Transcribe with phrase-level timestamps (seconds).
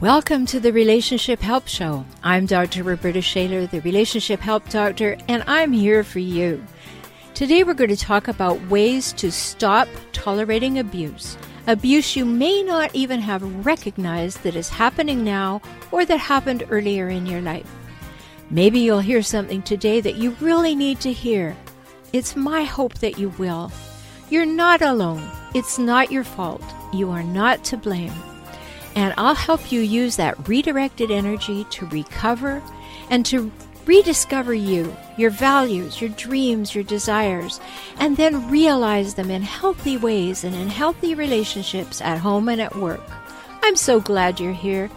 [0.00, 2.04] Welcome to the Relationship Help Show.
[2.24, 2.82] I'm Dr.
[2.82, 6.64] Roberta Shaler, the Relationship Help Doctor, and I'm here for you.
[7.34, 11.36] Today we're going to talk about ways to stop tolerating abuse.
[11.68, 15.62] Abuse you may not even have recognized that is happening now
[15.92, 17.70] or that happened earlier in your life.
[18.52, 21.56] Maybe you'll hear something today that you really need to hear.
[22.12, 23.72] It's my hope that you will.
[24.28, 25.26] You're not alone.
[25.54, 26.62] It's not your fault.
[26.92, 28.12] You are not to blame.
[28.94, 32.62] And I'll help you use that redirected energy to recover
[33.08, 33.50] and to
[33.86, 37.58] rediscover you, your values, your dreams, your desires,
[37.98, 42.76] and then realize them in healthy ways and in healthy relationships at home and at
[42.76, 43.00] work.
[43.62, 44.90] I'm so glad you're here.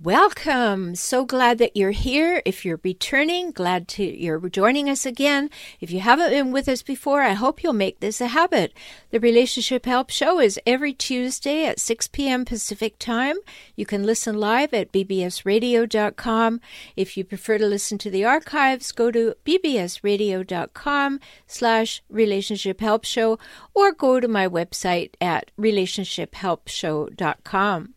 [0.00, 0.94] Welcome.
[0.94, 2.40] So glad that you're here.
[2.46, 5.50] If you're returning, glad to you're joining us again.
[5.80, 8.72] If you haven't been with us before, I hope you'll make this a habit.
[9.10, 12.44] The Relationship Help Show is every Tuesday at 6 p.m.
[12.44, 13.38] Pacific Time.
[13.74, 16.60] You can listen live at bbsradio.com.
[16.94, 21.18] If you prefer to listen to the archives, go to bbsradio.com
[21.48, 23.36] slash relationship help show
[23.74, 27.94] or go to my website at relationshiphelpshow.com.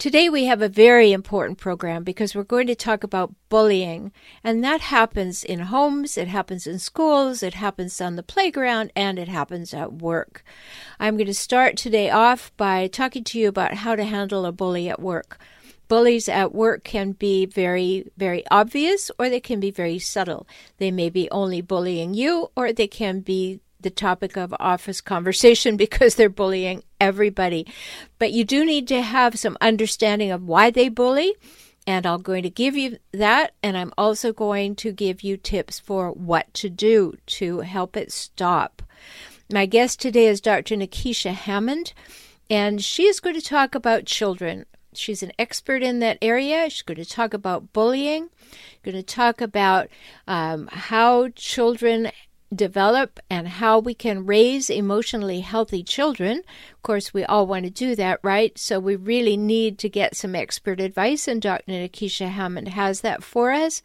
[0.00, 4.12] Today we have a very important program because we're going to talk about bullying.
[4.42, 9.18] And that happens in homes, it happens in schools, it happens on the playground, and
[9.18, 10.42] it happens at work.
[10.98, 14.52] I'm going to start today off by talking to you about how to handle a
[14.52, 15.38] bully at work.
[15.86, 20.48] Bullies at work can be very, very obvious or they can be very subtle.
[20.78, 25.76] They may be only bullying you or they can be the topic of office conversation
[25.78, 27.66] because they're bullying everybody.
[28.18, 31.34] But you do need to have some understanding of why they bully.
[31.86, 33.54] And I'm going to give you that.
[33.62, 38.12] And I'm also going to give you tips for what to do to help it
[38.12, 38.82] stop.
[39.52, 40.76] My guest today is Dr.
[40.76, 41.92] Nekeshia Hammond,
[42.48, 44.64] and she is going to talk about children.
[44.94, 46.70] She's an expert in that area.
[46.70, 48.28] She's going to talk about bullying,
[48.84, 49.88] going to talk about
[50.28, 52.12] um, how children
[52.54, 56.38] develop and how we can raise emotionally healthy children.
[56.72, 58.58] Of course, we all want to do that, right?
[58.58, 61.70] So we really need to get some expert advice, and Dr.
[61.72, 63.82] Nekeshia Hammond has that for us.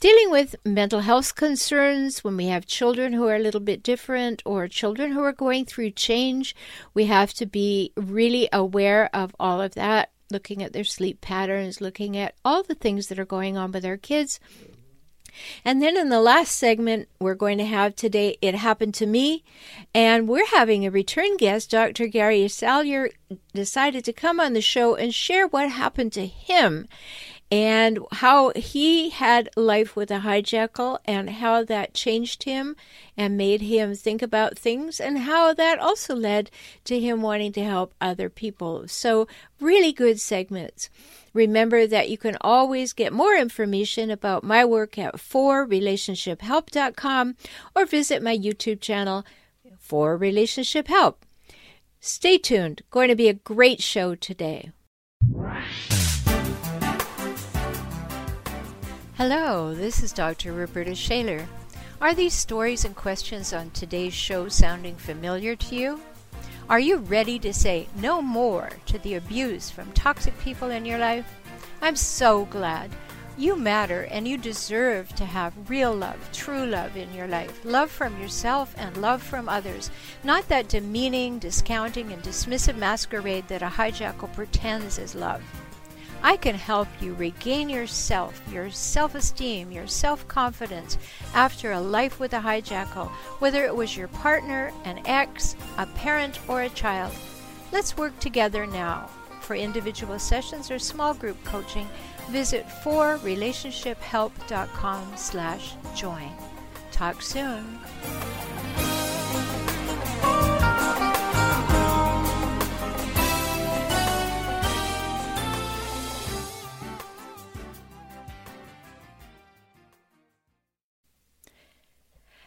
[0.00, 4.42] Dealing with mental health concerns when we have children who are a little bit different
[4.44, 6.56] or children who are going through change,
[6.92, 11.80] we have to be really aware of all of that, looking at their sleep patterns,
[11.80, 14.40] looking at all the things that are going on with our kids
[15.64, 19.44] and then in the last segment, we're going to have today It Happened to Me.
[19.94, 22.06] And we're having a return guest, Dr.
[22.06, 23.10] Gary Salyer,
[23.54, 26.88] decided to come on the show and share what happened to him
[27.52, 32.74] and how he had life with a hijackal and how that changed him
[33.14, 36.50] and made him think about things and how that also led
[36.84, 38.88] to him wanting to help other people.
[38.88, 39.28] So,
[39.60, 40.88] really good segments.
[41.32, 47.36] Remember that you can always get more information about my work at 4relationshiphelp.com
[47.74, 49.24] or visit my YouTube channel
[49.78, 51.24] for Relationship Help.
[52.00, 52.82] Stay tuned.
[52.90, 54.72] Going to be a great show today.
[59.16, 60.52] Hello, this is Dr.
[60.52, 61.46] Roberta Shaler.
[62.00, 66.00] Are these stories and questions on today's show sounding familiar to you?
[66.72, 70.96] Are you ready to say no more to the abuse from toxic people in your
[70.96, 71.26] life?
[71.82, 72.90] I'm so glad.
[73.36, 77.62] You matter and you deserve to have real love, true love in your life.
[77.66, 79.90] Love from yourself and love from others.
[80.24, 85.42] Not that demeaning, discounting, and dismissive masquerade that a hijackal pretends is love.
[86.22, 90.96] I can help you regain yourself, your self esteem, your self confidence
[91.34, 93.08] after a life with a hijackal,
[93.40, 97.12] whether it was your partner, an ex, a parent, or a child.
[97.72, 99.10] Let's work together now.
[99.40, 101.88] For individual sessions or small group coaching,
[102.30, 106.30] visit 4relationshiphelp.com slash join.
[106.92, 107.80] Talk soon.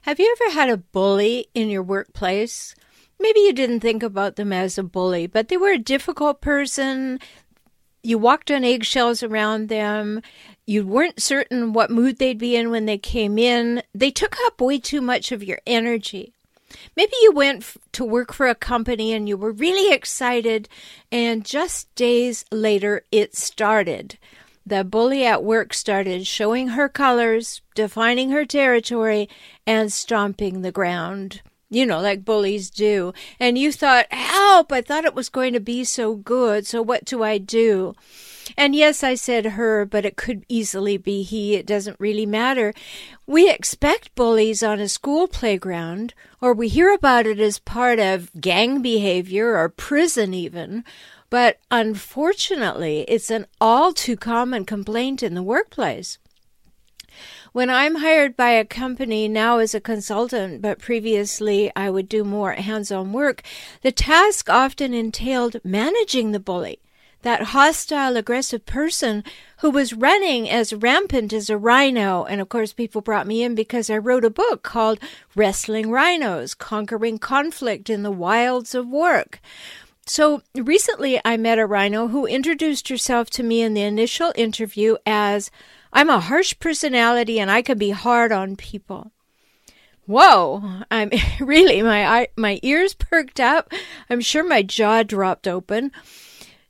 [0.05, 2.75] Have you ever had a bully in your workplace?
[3.19, 7.19] Maybe you didn't think about them as a bully, but they were a difficult person.
[8.03, 10.21] you walked on eggshells around them.
[10.67, 13.81] You weren't certain what mood they'd be in when they came in.
[13.95, 16.33] They took up way too much of your energy.
[16.95, 20.69] Maybe you went f- to work for a company and you were really excited,
[21.11, 24.19] and just days later it started.
[24.65, 29.29] The bully at work started showing her colors, defining her territory,
[29.67, 33.13] and stomping the ground you know, like bullies do.
[33.39, 36.65] And you thought, help, I thought it was going to be so good.
[36.65, 37.95] So what do I do?
[38.55, 41.55] And yes, I said her, but it could easily be he.
[41.55, 42.73] It doesn't really matter.
[43.25, 48.29] We expect bullies on a school playground, or we hear about it as part of
[48.39, 50.83] gang behavior or prison even.
[51.35, 56.17] But unfortunately, it's an all too common complaint in the workplace.
[57.51, 62.23] When I'm hired by a company now as a consultant, but previously I would do
[62.23, 63.43] more hands on work,
[63.81, 66.79] the task often entailed managing the bully,
[67.23, 69.21] that hostile, aggressive person
[69.57, 72.23] who was running as rampant as a rhino.
[72.23, 74.99] And of course, people brought me in because I wrote a book called
[75.35, 79.41] Wrestling Rhinos Conquering Conflict in the Wilds of Work.
[80.07, 84.97] So recently, I met a rhino who introduced herself to me in the initial interview
[85.05, 85.49] as
[85.91, 89.11] I'm a harsh personality and I can be hard on people.
[90.05, 91.09] Whoa, I'm
[91.39, 93.71] really my my ears perked up.
[94.07, 95.91] I'm sure my jaw dropped open.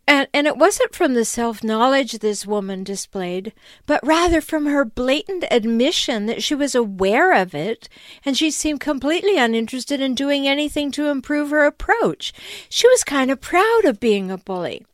[0.07, 3.53] And and it wasn't from the self-knowledge this woman displayed,
[3.87, 7.89] but rather from her blatant admission that she was aware of it
[8.23, 12.33] and she seemed completely uninterested in doing anything to improve her approach.
[12.69, 14.85] She was kind of proud of being a bully.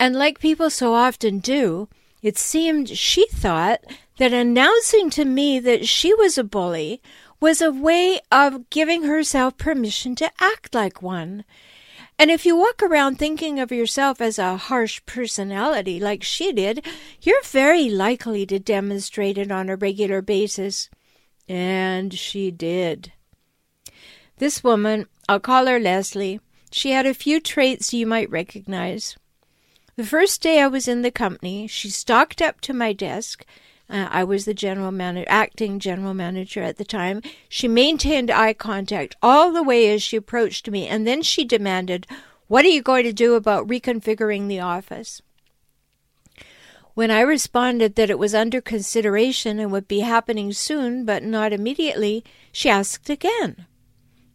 [0.00, 1.88] And like people so often do,
[2.22, 3.80] it seemed she thought
[4.18, 7.00] that announcing to me that she was a bully
[7.40, 11.44] was a way of giving herself permission to act like one.
[12.20, 16.84] And if you walk around thinking of yourself as a harsh personality like she did,
[17.22, 20.90] you're very likely to demonstrate it on a regular basis.
[21.48, 23.14] And she did.
[24.36, 26.40] This woman, I'll call her Leslie,
[26.70, 29.16] she had a few traits you might recognize.
[29.96, 33.46] The first day I was in the company, she stalked up to my desk.
[33.90, 37.22] Uh, I was the general manager, acting general manager at the time.
[37.48, 42.06] She maintained eye contact all the way as she approached me, and then she demanded,
[42.46, 45.22] What are you going to do about reconfiguring the office?
[46.94, 51.52] When I responded that it was under consideration and would be happening soon, but not
[51.52, 53.66] immediately, she asked again.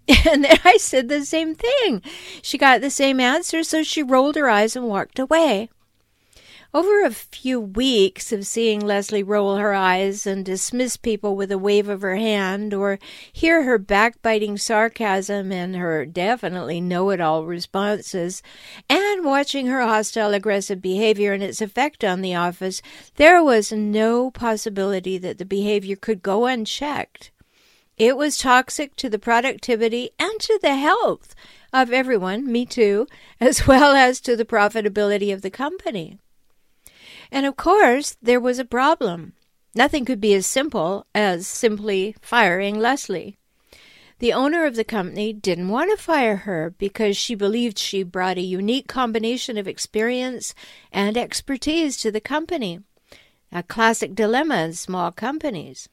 [0.30, 2.04] And then I said the same thing.
[2.44, 5.70] She got the same answer, so she rolled her eyes and walked away.
[6.76, 11.58] Over a few weeks of seeing Leslie roll her eyes and dismiss people with a
[11.58, 13.00] wave of her hand, or
[13.32, 18.44] hear her backbiting sarcasm and her definitely know it all responses,
[18.90, 22.82] and watching her hostile aggressive behavior and its effect on the office,
[23.16, 27.32] there was no possibility that the behavior could go unchecked.
[27.98, 31.36] It was toxic to the productivity and to the health
[31.72, 33.08] of everyone, me too,
[33.40, 36.20] as well as to the profitability of the company.
[37.32, 39.34] And of course, there was a problem.
[39.74, 43.38] Nothing could be as simple as simply firing Leslie.
[44.20, 48.38] The owner of the company didn't want to fire her because she believed she brought
[48.38, 50.56] a unique combination of experience
[50.92, 52.80] and expertise to the company,
[53.52, 55.90] a classic dilemma in small companies.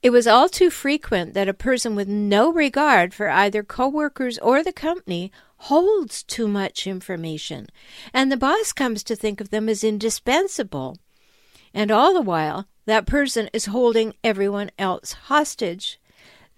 [0.00, 4.62] It was all too frequent that a person with no regard for either coworkers or
[4.62, 7.66] the company holds too much information,
[8.12, 10.96] and the boss comes to think of them as indispensable.
[11.72, 16.00] And all the while, that person is holding everyone else hostage.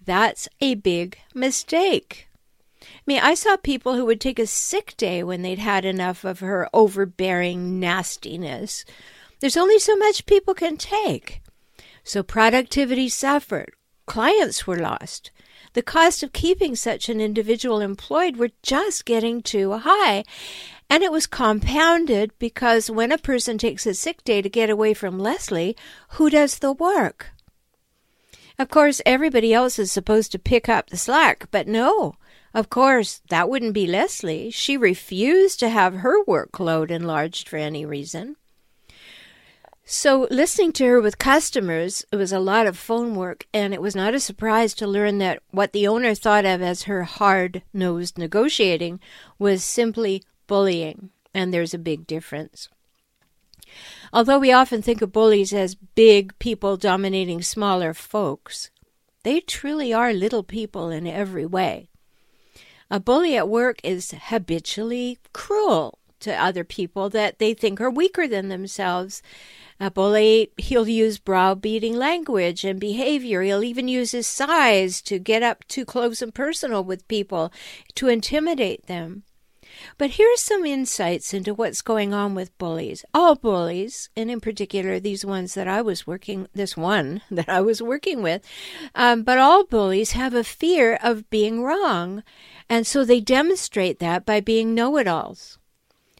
[0.03, 2.27] That's a big mistake.
[2.81, 6.23] I mean, I saw people who would take a sick day when they'd had enough
[6.23, 8.85] of her overbearing nastiness.
[9.39, 11.41] There's only so much people can take.
[12.03, 13.71] So productivity suffered.
[14.05, 15.31] Clients were lost.
[15.79, 20.25] The cost of keeping such an individual employed were just getting too high.
[20.89, 24.93] And it was compounded because when a person takes a sick day to get away
[24.93, 25.77] from Leslie,
[26.09, 27.27] who does the work?
[28.57, 32.15] Of course, everybody else is supposed to pick up the slack, but no.
[32.53, 34.51] Of course, that wouldn't be Leslie.
[34.51, 38.35] She refused to have her workload enlarged for any reason.
[39.91, 43.81] So, listening to her with customers, it was a lot of phone work, and it
[43.81, 47.63] was not a surprise to learn that what the owner thought of as her hard
[47.73, 48.99] nosed negotiating
[49.39, 52.69] was simply bullying, and there's a big difference.
[54.13, 58.69] Although we often think of bullies as big people dominating smaller folks,
[59.23, 61.89] they truly are little people in every way.
[62.91, 68.27] A bully at work is habitually cruel, to other people that they think are weaker
[68.27, 69.21] than themselves.
[69.79, 73.41] A bully, he'll use browbeating language and behavior.
[73.41, 77.53] He'll even use his size to get up too close and personal with people
[77.95, 79.23] to intimidate them.
[79.97, 83.05] But here's some insights into what's going on with bullies.
[83.13, 87.61] All bullies, and in particular these ones that I was working, this one that I
[87.61, 88.45] was working with,
[88.95, 92.23] um, but all bullies have a fear of being wrong.
[92.69, 95.58] And so they demonstrate that by being know it alls.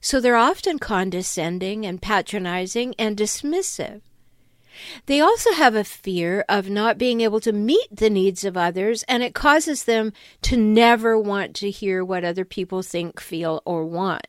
[0.02, 4.02] So they're often condescending and patronizing and dismissive.
[5.08, 9.04] They also have a fear of not being able to meet the needs of others,
[9.04, 10.14] and it causes them
[10.44, 14.28] to never want to hear what other people think, feel, or want.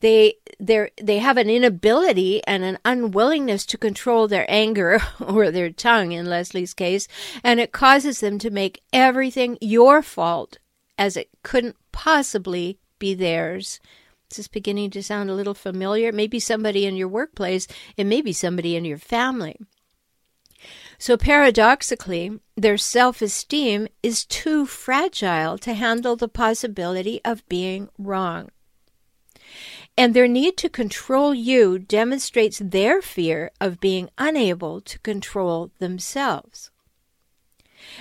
[0.00, 5.70] They they they have an inability and an unwillingness to control their anger or their
[5.70, 7.06] tongue in Leslie's case,
[7.44, 10.58] and it causes them to make everything your fault
[10.98, 13.80] as it couldn't possibly be theirs.
[14.28, 16.12] This is beginning to sound a little familiar?
[16.12, 17.66] Maybe somebody in your workplace,
[17.96, 19.56] it may be somebody in your family.
[20.98, 28.50] So, paradoxically, their self esteem is too fragile to handle the possibility of being wrong.
[29.98, 36.71] And their need to control you demonstrates their fear of being unable to control themselves.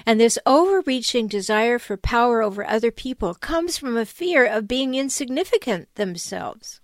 [0.05, 4.95] And this overreaching desire for power over other people comes from a fear of being
[4.95, 6.81] insignificant themselves.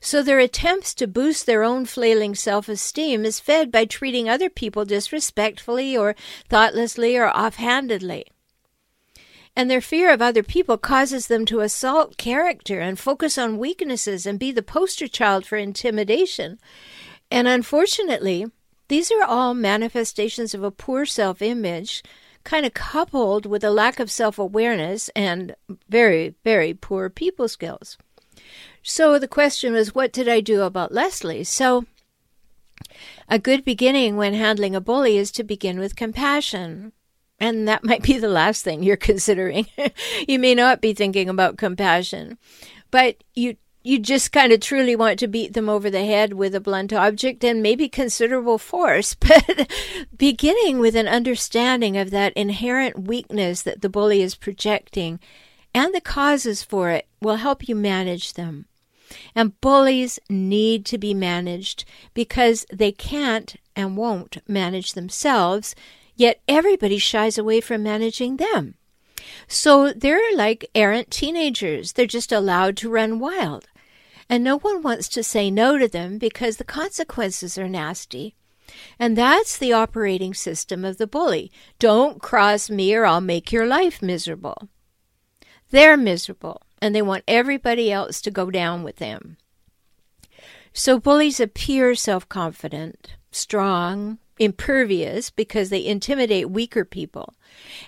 [0.00, 4.50] So their attempts to boost their own flailing self esteem is fed by treating other
[4.50, 6.14] people disrespectfully or
[6.48, 8.26] thoughtlessly or offhandedly.
[9.54, 14.24] And their fear of other people causes them to assault character and focus on weaknesses
[14.24, 16.58] and be the poster child for intimidation.
[17.30, 18.46] And unfortunately,
[18.92, 22.02] these are all manifestations of a poor self image,
[22.44, 25.56] kind of coupled with a lack of self awareness and
[25.88, 27.96] very, very poor people skills.
[28.82, 31.42] So the question was, what did I do about Leslie?
[31.42, 31.86] So
[33.30, 36.92] a good beginning when handling a bully is to begin with compassion.
[37.40, 39.68] And that might be the last thing you're considering.
[40.28, 42.36] you may not be thinking about compassion,
[42.90, 46.54] but you you just kind of truly want to beat them over the head with
[46.54, 49.68] a blunt object and maybe considerable force, but
[50.16, 55.18] beginning with an understanding of that inherent weakness that the bully is projecting
[55.74, 58.66] and the causes for it will help you manage them.
[59.34, 61.84] And bullies need to be managed
[62.14, 65.74] because they can't and won't manage themselves,
[66.14, 68.74] yet everybody shies away from managing them.
[69.48, 71.92] So they're like errant teenagers.
[71.92, 73.66] They're just allowed to run wild
[74.32, 78.34] and no one wants to say no to them because the consequences are nasty.
[78.98, 81.52] And that's the operating system of the bully.
[81.78, 84.70] Don't cross me or I'll make your life miserable.
[85.70, 89.36] They're miserable and they want everybody else to go down with them.
[90.72, 97.34] So bullies appear self confident, strong, impervious because they intimidate weaker people.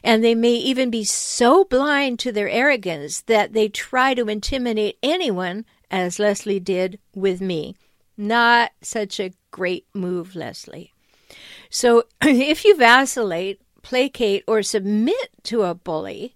[0.03, 4.99] And they may even be so blind to their arrogance that they try to intimidate
[5.03, 7.77] anyone as Leslie did with me.
[8.17, 10.93] Not such a great move, Leslie.
[11.71, 16.35] So if you vacillate, placate, or submit to a bully,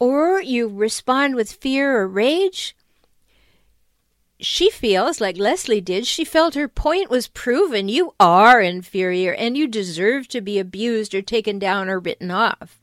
[0.00, 2.76] or you respond with fear or rage,
[4.40, 6.04] she feels like Leslie did.
[6.04, 7.88] She felt her point was proven.
[7.88, 12.80] You are inferior and you deserve to be abused or taken down or written off.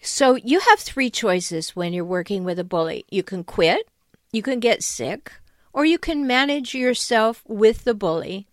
[0.00, 3.04] So you have three choices when you're working with a bully.
[3.10, 3.88] You can quit,
[4.34, 5.32] you can get sick,
[5.72, 8.46] or you can manage yourself with the bully.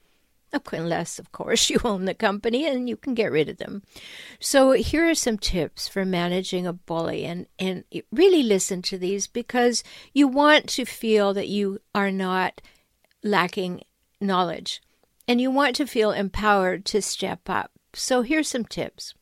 [0.73, 3.83] Unless, of course, you own the company and you can get rid of them.
[4.39, 9.27] So, here are some tips for managing a bully, and, and really listen to these
[9.27, 9.83] because
[10.13, 12.61] you want to feel that you are not
[13.23, 13.83] lacking
[14.19, 14.81] knowledge
[15.27, 17.71] and you want to feel empowered to step up.
[17.93, 19.13] So, here's some tips.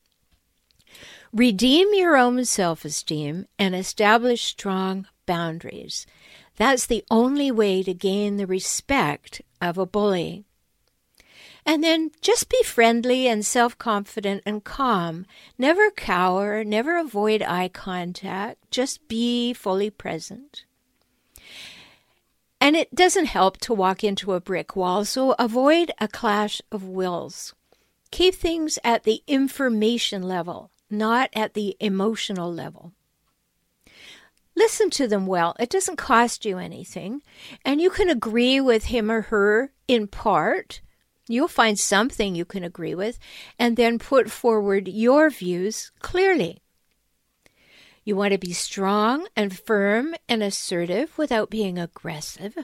[1.32, 6.08] Redeem your own self esteem and establish strong boundaries.
[6.60, 10.44] That's the only way to gain the respect of a bully.
[11.66, 15.26] And then just be friendly and self confident and calm.
[15.58, 18.70] Never cower, never avoid eye contact.
[18.72, 20.66] Just be fully present.
[22.60, 26.84] And it doesn't help to walk into a brick wall, so avoid a clash of
[26.84, 27.54] wills.
[28.12, 32.92] Keep things at the information level, not at the emotional level.
[34.60, 35.56] Listen to them well.
[35.58, 37.22] It doesn't cost you anything.
[37.64, 40.82] And you can agree with him or her in part.
[41.30, 43.20] You'll find something you can agree with,
[43.58, 46.62] and then put forward your views clearly.
[48.04, 52.58] You want to be strong and firm and assertive without being aggressive.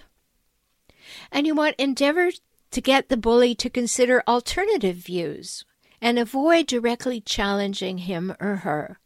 [1.31, 2.31] And you want endeavor
[2.71, 5.63] to get the bully to consider alternative views
[6.01, 8.99] and avoid directly challenging him or her.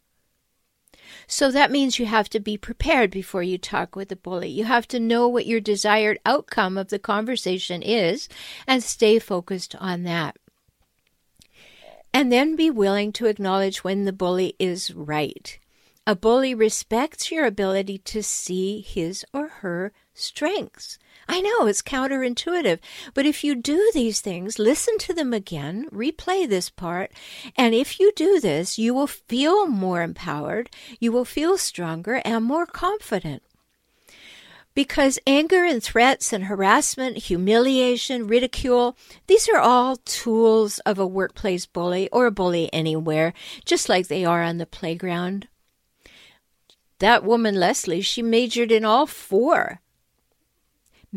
[1.27, 4.49] So that means you have to be prepared before you talk with the bully.
[4.49, 8.29] You have to know what your desired outcome of the conversation is
[8.67, 10.37] and stay focused on that.
[12.13, 15.59] And then be willing to acknowledge when the bully is right.
[16.07, 20.97] A bully respects your ability to see his or her strengths.
[21.31, 22.79] I know it's counterintuitive,
[23.13, 27.11] but if you do these things, listen to them again, replay this part,
[27.55, 32.43] and if you do this, you will feel more empowered, you will feel stronger and
[32.43, 33.43] more confident.
[34.73, 41.67] Because anger and threats and harassment, humiliation, ridicule, these are all tools of a workplace
[41.67, 45.47] bully or a bully anywhere, just like they are on the playground.
[46.97, 49.81] That woman, Leslie, she majored in all four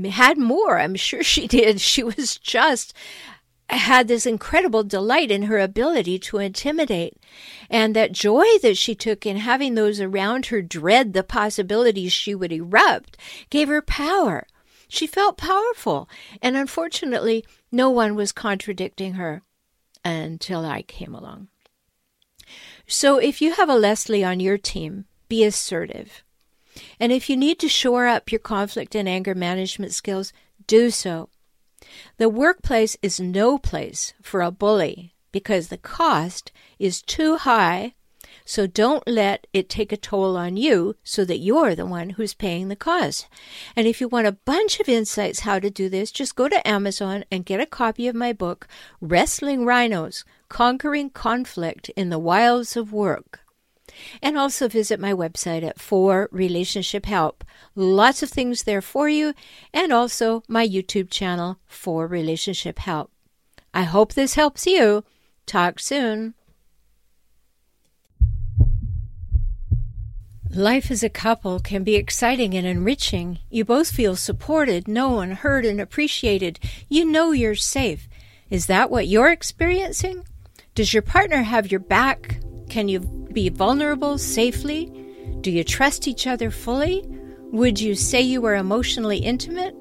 [0.04, 0.78] had more.
[0.78, 1.80] I'm sure she did.
[1.80, 2.94] She was just
[3.68, 7.16] had this incredible delight in her ability to intimidate.
[7.70, 12.34] And that joy that she took in having those around her dread the possibilities she
[12.34, 13.16] would erupt
[13.50, 14.46] gave her power.
[14.88, 16.08] She felt powerful.
[16.42, 19.42] And unfortunately, no one was contradicting her
[20.04, 21.48] until I came along.
[22.86, 26.22] So if you have a Leslie on your team, be assertive.
[26.98, 30.32] And if you need to shore up your conflict and anger management skills,
[30.66, 31.28] do so.
[32.18, 37.94] The workplace is no place for a bully because the cost is too high.
[38.44, 42.34] So don't let it take a toll on you so that you're the one who's
[42.34, 43.28] paying the cost.
[43.76, 46.66] And if you want a bunch of insights how to do this, just go to
[46.66, 48.66] Amazon and get a copy of my book,
[49.00, 53.41] Wrestling Rhinos Conquering Conflict in the Wilds of Work.
[54.22, 57.44] And also visit my website at For Relationship Help.
[57.74, 59.34] Lots of things there for you,
[59.72, 63.10] and also my YouTube channel for Relationship Help.
[63.74, 65.04] I hope this helps you.
[65.46, 66.34] Talk soon.
[70.54, 73.38] Life as a couple can be exciting and enriching.
[73.48, 76.60] You both feel supported, known, heard, and appreciated.
[76.90, 78.06] You know you're safe.
[78.50, 80.26] Is that what you're experiencing?
[80.74, 84.92] Does your partner have your back can you be vulnerable safely?
[85.40, 87.02] Do you trust each other fully?
[87.52, 89.76] Would you say you are emotionally intimate?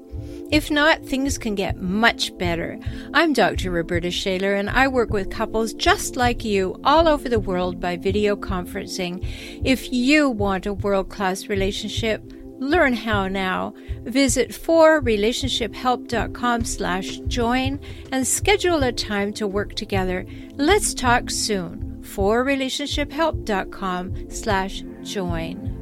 [0.50, 2.78] If not, things can get much better.
[3.14, 3.70] I'm Dr.
[3.70, 7.96] Roberta Shaler, and I work with couples just like you all over the world by
[7.96, 9.26] video conferencing.
[9.64, 12.22] If you want a world class relationship,
[12.58, 13.72] learn how now.
[14.02, 17.80] Visit forrelationshiphelp.com slash join
[18.12, 20.26] and schedule a time to work together.
[20.56, 25.72] Let's talk soon forrelationshiphelp.com slash join.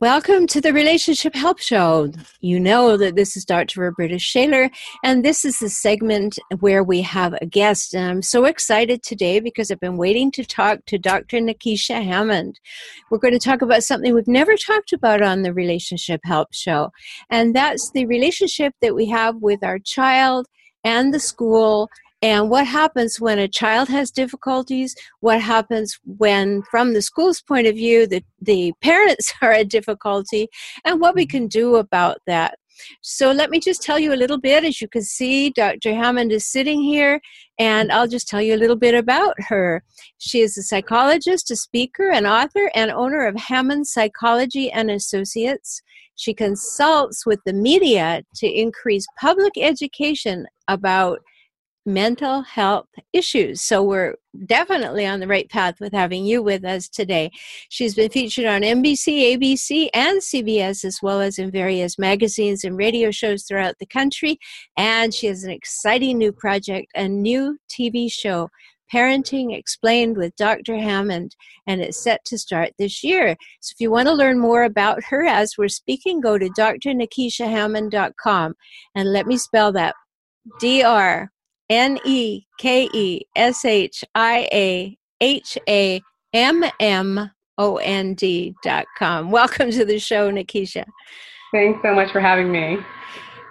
[0.00, 2.10] Welcome to the Relationship Help Show.
[2.40, 3.82] You know that this is Dr.
[3.82, 4.70] Roberta Shaler,
[5.04, 7.92] and this is the segment where we have a guest.
[7.92, 11.36] And I'm so excited today because I've been waiting to talk to Dr.
[11.36, 12.58] Nekeshia Hammond.
[13.10, 16.88] We're going to talk about something we've never talked about on the Relationship Help Show,
[17.28, 20.46] and that's the relationship that we have with our child
[20.82, 21.90] and the school
[22.22, 24.94] and what happens when a child has difficulties?
[25.20, 30.48] What happens when from the school's point of view the, the parents are a difficulty?
[30.84, 32.58] And what we can do about that.
[33.02, 34.64] So let me just tell you a little bit.
[34.64, 37.20] As you can see dr hammond is sitting here
[37.58, 39.82] and i'll just tell you a little bit about her.
[40.18, 45.82] She is a psychologist a speaker an author and owner of hammond psychology and associates.
[46.16, 51.20] She consults with the media to increase public education about
[51.86, 53.62] mental health issues.
[53.62, 54.14] So we're
[54.46, 57.30] definitely on the right path with having you with us today.
[57.68, 62.76] She's been featured on NBC, ABC, and CBS, as well as in various magazines and
[62.76, 64.38] radio shows throughout the country.
[64.76, 68.50] And she has an exciting new project, a new TV show.
[68.92, 70.76] Parenting Explained with Dr.
[70.76, 71.36] Hammond,
[71.68, 73.36] and it's set to start this year.
[73.60, 78.54] So, if you want to learn more about her as we're speaking, go to drnekeshiahammond.com
[78.96, 79.94] and let me spell that
[80.58, 81.30] D R
[81.70, 86.02] N E K E S H I A H A
[86.34, 89.30] M M O N D dot com.
[89.30, 90.84] Welcome to the show, Nekeshia.
[91.52, 92.78] Thanks so much for having me.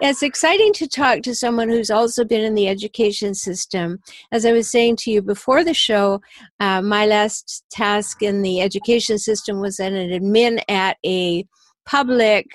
[0.02, 3.98] It's exciting to talk to someone who's also been in the education system.
[4.32, 6.22] As I was saying to you before the show,
[6.58, 11.44] uh, my last task in the education system was an admin at a
[11.84, 12.46] public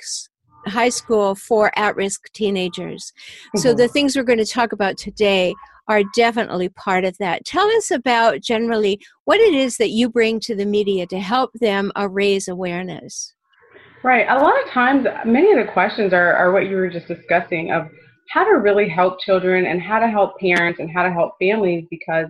[0.65, 3.13] high school for at risk teenagers.
[3.47, 3.59] Mm-hmm.
[3.59, 5.53] So, the things we're going to talk about today
[5.87, 7.45] are definitely part of that.
[7.45, 11.51] Tell us about generally what it is that you bring to the media to help
[11.53, 13.33] them uh, raise awareness.
[14.03, 14.27] Right.
[14.29, 17.71] A lot of times, many of the questions are, are what you were just discussing
[17.71, 17.89] of
[18.29, 21.85] how to really help children and how to help parents and how to help families
[21.89, 22.27] because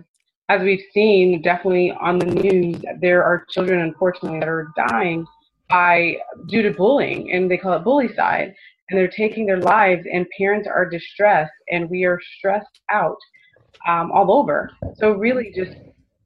[0.48, 5.26] as we've seen definitely on the news there are children unfortunately that are dying
[5.68, 6.16] by
[6.48, 8.54] due to bullying and they call it bullycide
[8.88, 13.18] and they're taking their lives and parents are distressed and we are stressed out
[13.86, 14.70] um, all over.
[14.94, 15.76] So really just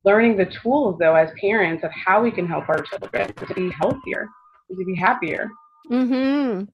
[0.04, 3.70] learning the tools though as parents of how we can help our children to be
[3.70, 4.28] healthier,
[4.70, 5.50] to be happier.
[5.88, 6.64] Hmm.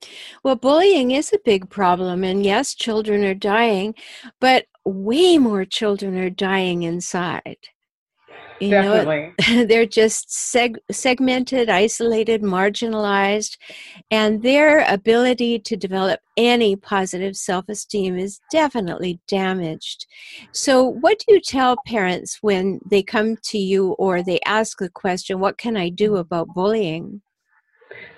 [0.43, 3.95] Well, bullying is a big problem, and yes, children are dying,
[4.43, 7.57] but way more children are dying inside.
[8.61, 9.35] You Definitely.
[9.49, 13.59] Know, they're just seg- segmented, isolated, marginalized,
[14.11, 20.07] and their ability to develop any positive self esteem is definitely damaged.
[20.53, 24.91] So, what do you tell parents when they come to you or they ask the
[24.91, 27.21] question, What can I do about bullying?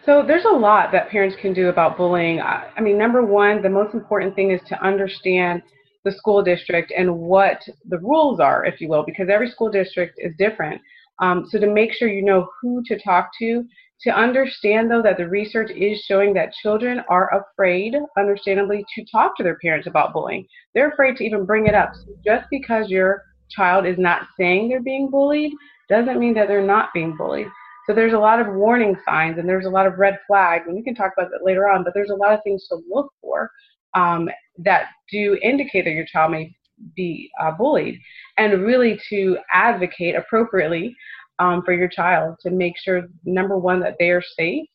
[0.04, 2.40] So, there's a lot that parents can do about bullying.
[2.40, 5.62] I mean, number one, the most important thing is to understand
[6.08, 10.14] the school district and what the rules are, if you will, because every school district
[10.18, 10.80] is different.
[11.20, 13.64] Um, so to make sure you know who to talk to,
[14.02, 19.36] to understand though that the research is showing that children are afraid, understandably, to talk
[19.36, 20.46] to their parents about bullying.
[20.74, 21.90] They're afraid to even bring it up.
[21.94, 25.52] So just because your child is not saying they're being bullied
[25.88, 27.48] doesn't mean that they're not being bullied.
[27.86, 30.76] So there's a lot of warning signs and there's a lot of red flags, and
[30.76, 33.10] we can talk about that later on, but there's a lot of things to look
[33.20, 33.50] for
[33.94, 36.54] um, that do indicate that your child may
[36.94, 37.98] be uh, bullied,
[38.36, 40.94] and really to advocate appropriately
[41.38, 44.66] um, for your child to make sure, number one, that they are safe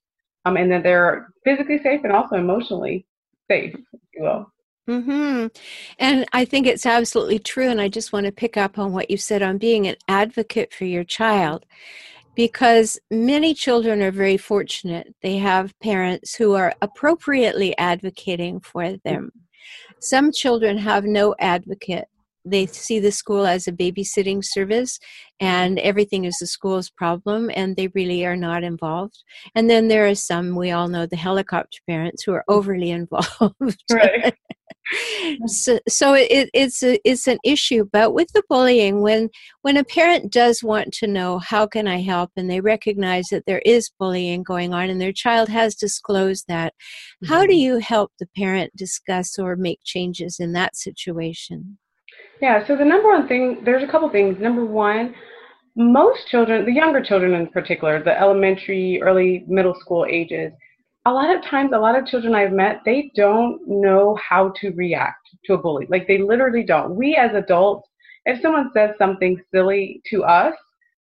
[0.46, 3.06] um, and that they're physically safe and also emotionally
[3.50, 4.46] safe, if you will.
[4.86, 5.48] Hmm.
[5.98, 7.70] And I think it's absolutely true.
[7.70, 10.74] And I just want to pick up on what you said on being an advocate
[10.74, 11.66] for your child
[12.36, 15.14] because many children are very fortunate.
[15.22, 19.32] They have parents who are appropriately advocating for them.
[20.00, 22.06] Some children have no advocate.
[22.46, 25.00] They see the school as a babysitting service
[25.40, 29.24] and everything is the school's problem and they really are not involved.
[29.56, 33.84] And then there are some, we all know the helicopter parents who are overly involved.
[33.90, 34.36] Right.
[35.46, 37.86] So, so it, it's a, it's an issue.
[37.92, 39.30] But with the bullying, when
[39.62, 43.46] when a parent does want to know how can I help, and they recognize that
[43.46, 47.34] there is bullying going on, and their child has disclosed that, mm-hmm.
[47.34, 47.60] how do mm-hmm.
[47.60, 51.78] you help the parent discuss or make changes in that situation?
[52.42, 52.66] Yeah.
[52.68, 54.40] So the number one thing, there's a couple things.
[54.40, 55.16] Number one.
[55.76, 60.54] Most children, the younger children in particular, the elementary, early middle school ages,
[61.06, 64.72] a lot of times, a lot of children I've met, they don't know how to
[64.72, 65.86] react to a bully.
[65.90, 66.96] Like they literally don't.
[66.96, 67.90] We as adults,
[68.26, 70.56] if someone says something silly to us,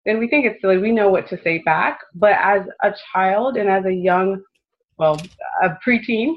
[0.06, 0.78] then we think it's silly.
[0.78, 2.00] We know what to say back.
[2.16, 4.42] But as a child and as a young,
[4.98, 5.22] well,
[5.62, 6.36] a preteen,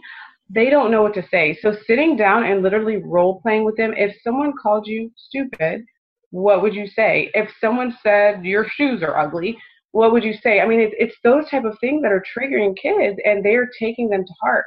[0.50, 1.56] they don't know what to say.
[1.62, 5.84] So sitting down and literally role playing with them, if someone called you stupid,
[6.30, 7.30] what would you say?
[7.34, 9.56] If someone said your shoes are ugly,
[9.92, 10.60] what would you say?
[10.60, 14.08] I mean, it's, it's those type of things that are triggering kids, and they're taking
[14.08, 14.64] them to heart.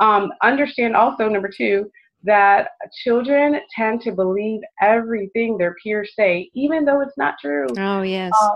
[0.00, 1.90] Um, understand also, number two,
[2.24, 2.70] that
[3.04, 7.66] children tend to believe everything their peers say, even though it's not true.
[7.76, 8.32] Oh, yes.
[8.40, 8.54] Uh,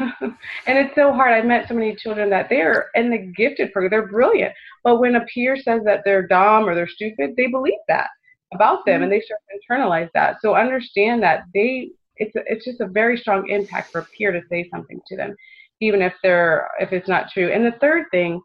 [0.66, 1.32] and it's so hard.
[1.32, 4.52] I've met so many children that they're in the gifted program, they're brilliant.
[4.84, 8.08] But when a peer says that they're dumb or they're stupid, they believe that
[8.52, 9.04] about them mm-hmm.
[9.04, 10.36] and they start to internalize that.
[10.42, 14.32] So understand that they it's a, it's just a very strong impact for a peer
[14.32, 15.34] to say something to them
[15.82, 17.52] even if they're if it's not true.
[17.52, 18.40] And the third thing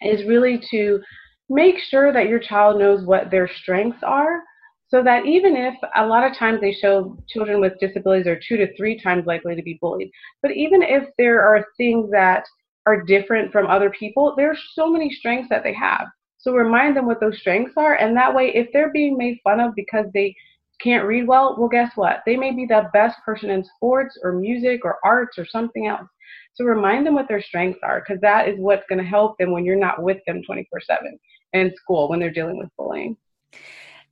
[0.00, 1.00] is really to
[1.48, 4.42] make sure that your child knows what their strengths are
[4.88, 8.56] so that even if a lot of times they show children with disabilities are two
[8.56, 10.10] to three times likely to be bullied,
[10.42, 12.44] but even if there are things that
[12.86, 16.06] are different from other people, there are so many strengths that they have.
[16.38, 19.60] So remind them what those strengths are, and that way, if they're being made fun
[19.60, 20.34] of because they
[20.82, 22.22] can't read well, well, guess what?
[22.26, 26.08] They may be the best person in sports or music or arts or something else.
[26.54, 29.52] So remind them what their strengths are because that is what's going to help them
[29.52, 31.18] when you're not with them 24 7
[31.54, 33.16] in school when they're dealing with bullying.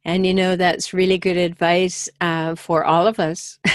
[0.04, 3.58] And you know, that's really good advice uh, for all of us.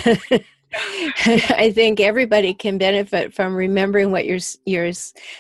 [0.78, 4.92] I think everybody can benefit from remembering what your your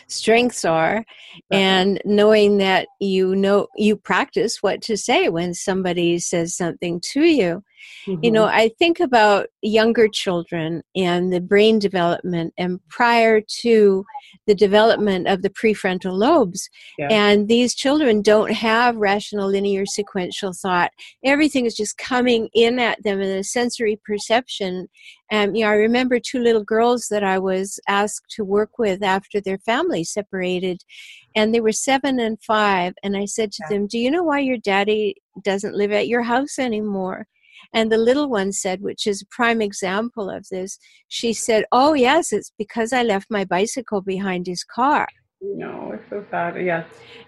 [0.08, 1.04] strengths are,
[1.52, 7.24] and knowing that you know you practice what to say when somebody says something to
[7.24, 7.64] you.
[8.06, 8.24] Mm-hmm.
[8.24, 8.58] You know, mm-hmm.
[8.58, 14.06] I think about younger children and the brain development, and prior to
[14.48, 16.70] the development of the prefrontal lobes.
[16.98, 17.08] Yeah.
[17.10, 20.92] And these children don't have rational, linear, sequential thought.
[21.24, 24.88] Everything is just coming in at them in a sensory perception.
[25.32, 29.02] And you know, I remember two little girls that I was asked to work with
[29.02, 30.84] after their family separated,
[31.36, 32.94] and they were seven and five.
[33.04, 33.78] And I said to yeah.
[33.78, 37.28] them, "Do you know why your daddy doesn't live at your house anymore?"
[37.74, 41.94] And the little one said, which is a prime example of this, she said, Oh,
[41.94, 45.08] yes, it's because I left my bicycle behind his car.
[45.42, 46.56] No, it's so sad.
[46.64, 46.86] Yes.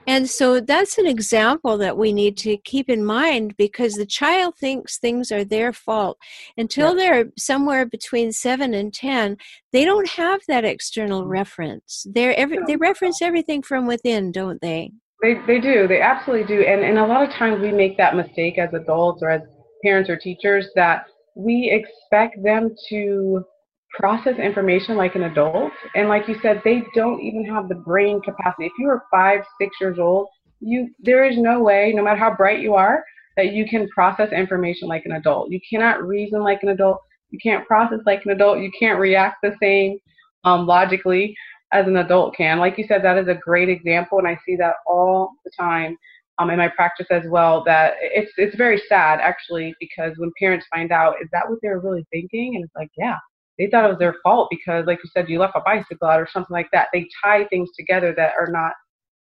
[0.08, 4.56] And so that's an example that we need to keep in mind because the child
[4.58, 6.18] thinks things are their fault.
[6.58, 9.38] Until they're somewhere between seven and ten,
[9.72, 11.30] they don't have that external mm.
[11.30, 12.08] reference.
[12.10, 14.92] They're every, they reference everything from within, don't they?
[15.22, 15.88] They they do.
[15.88, 16.64] They absolutely do.
[16.64, 19.42] And and a lot of times we make that mistake as adults or as
[19.88, 23.46] parents or teachers that we expect them to
[23.92, 25.72] process information like an adult.
[25.96, 28.66] And like you said, they don't even have the brain capacity.
[28.66, 30.28] If you are five, six years old,
[30.60, 33.04] you there is no way, no matter how bright you are,
[33.38, 35.52] that you can process information like an adult.
[35.52, 37.00] You cannot reason like an adult.
[37.30, 38.60] You can't process like an adult.
[38.60, 40.00] You can't react the same
[40.44, 41.36] um, logically
[41.72, 42.60] as an adult can.
[42.60, 45.98] Like you said, that is a great example, and I see that all the time
[46.40, 50.66] um, in my practice as well that it's it's very sad actually because when parents
[50.74, 52.56] find out is that what they were really thinking?
[52.56, 53.18] And it's like yeah
[53.58, 56.20] they thought it was their fault because like you said you left a bicycle out
[56.20, 56.88] or something like that.
[56.94, 58.74] They tie things together that are not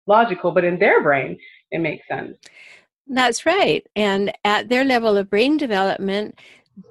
[0.07, 1.37] logical but in their brain
[1.71, 2.37] it makes sense.
[3.07, 3.85] That's right.
[3.95, 6.39] And at their level of brain development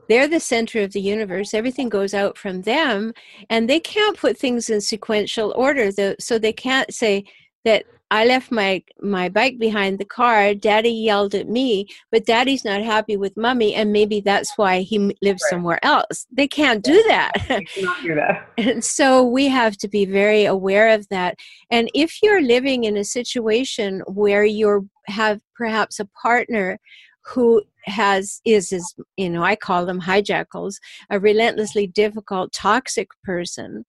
[0.09, 1.55] they're the center of the universe.
[1.55, 3.13] Everything goes out from them
[3.49, 7.25] and they can't put things in sequential order so they can't say
[7.65, 10.55] that I left my my bike behind the car.
[10.55, 14.99] Daddy yelled at me, but Daddy's not happy with Mummy, and maybe that's why he
[15.21, 15.51] lives right.
[15.51, 16.27] somewhere else.
[16.33, 17.33] They can't do that.
[17.75, 18.49] Cannot do that.
[18.59, 21.37] and so we have to be very aware of that.
[21.71, 26.79] And if you're living in a situation where you have perhaps a partner
[27.25, 30.77] who has is is you know I call them hijackals,
[31.11, 33.85] a relentlessly difficult, toxic person.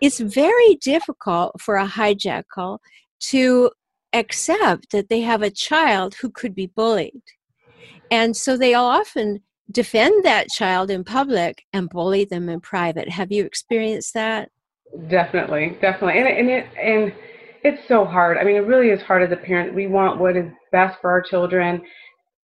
[0.00, 2.78] It's very difficult for a hijackal
[3.30, 3.70] to
[4.12, 7.22] accept that they have a child who could be bullied.
[8.10, 13.08] And so they often defend that child in public and bully them in private.
[13.08, 14.50] Have you experienced that?
[15.08, 16.20] Definitely, definitely.
[16.20, 17.12] And, and it and
[17.64, 18.36] it's so hard.
[18.38, 19.74] I mean, it really is hard as a parent.
[19.74, 21.82] We want what is best for our children,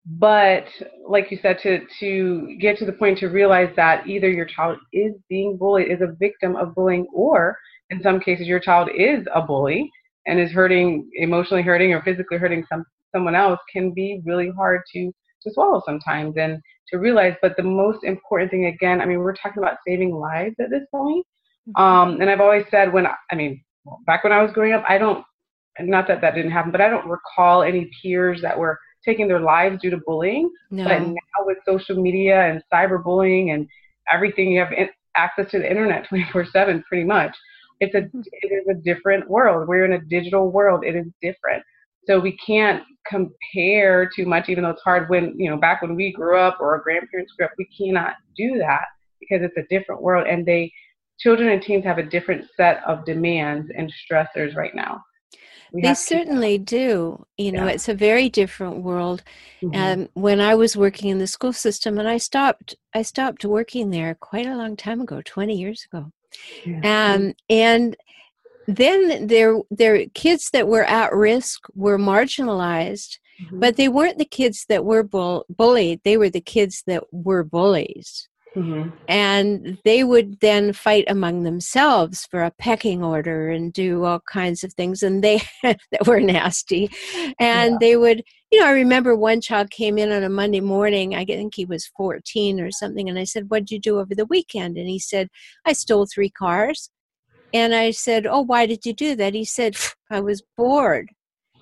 [0.05, 0.65] but
[1.07, 4.77] like you said, to to get to the point to realize that either your child
[4.91, 7.57] is being bullied, is a victim of bullying, or
[7.91, 9.89] in some cases your child is a bully
[10.25, 14.81] and is hurting, emotionally hurting or physically hurting some someone else can be really hard
[14.93, 15.11] to
[15.43, 16.59] to swallow sometimes and
[16.89, 17.35] to realize.
[17.41, 20.83] But the most important thing, again, I mean, we're talking about saving lives at this
[20.91, 21.25] point.
[21.67, 21.81] Mm-hmm.
[21.81, 23.63] Um, and I've always said when I mean,
[24.05, 25.23] back when I was growing up, I don't,
[25.79, 29.39] not that that didn't happen, but I don't recall any peers that were taking their
[29.39, 30.51] lives due to bullying.
[30.71, 30.83] No.
[30.85, 33.67] But now with social media and cyberbullying and
[34.11, 34.71] everything, you have
[35.15, 37.35] access to the internet 24/7, pretty much.
[37.79, 38.21] It's a mm-hmm.
[38.41, 39.67] it is a different world.
[39.67, 40.83] We're in a digital world.
[40.85, 41.63] It is different.
[42.05, 45.95] So we can't compare too much, even though it's hard when, you know, back when
[45.95, 48.85] we grew up or our grandparents grew up, we cannot do that
[49.19, 50.71] because it's a different world and they
[51.19, 55.01] children and teens have a different set of demands and stressors right now.
[55.71, 57.25] We they certainly do.
[57.37, 57.71] You know, yeah.
[57.71, 59.23] it's a very different world.
[59.63, 60.01] Mm-hmm.
[60.01, 63.89] Um, when I was working in the school system, and I stopped, I stopped working
[63.89, 66.11] there quite a long time ago, twenty years ago.
[66.83, 67.95] Um, and
[68.67, 73.59] then there there kids that were at risk were marginalized, mm-hmm.
[73.59, 76.01] but they weren't the kids that were bull- bullied.
[76.03, 78.29] They were the kids that were bullies.
[78.55, 78.89] Mm-hmm.
[79.07, 84.63] And they would then fight among themselves for a pecking order and do all kinds
[84.63, 86.91] of things, and they that were nasty.
[87.39, 87.77] And yeah.
[87.79, 91.15] they would, you know, I remember one child came in on a Monday morning.
[91.15, 94.13] I think he was 14 or something, and I said, "What did you do over
[94.13, 95.29] the weekend?" And he said,
[95.65, 96.89] "I stole three cars."
[97.53, 99.75] And I said, "Oh, why did you do that?" He said,
[100.11, 101.09] "I was bored."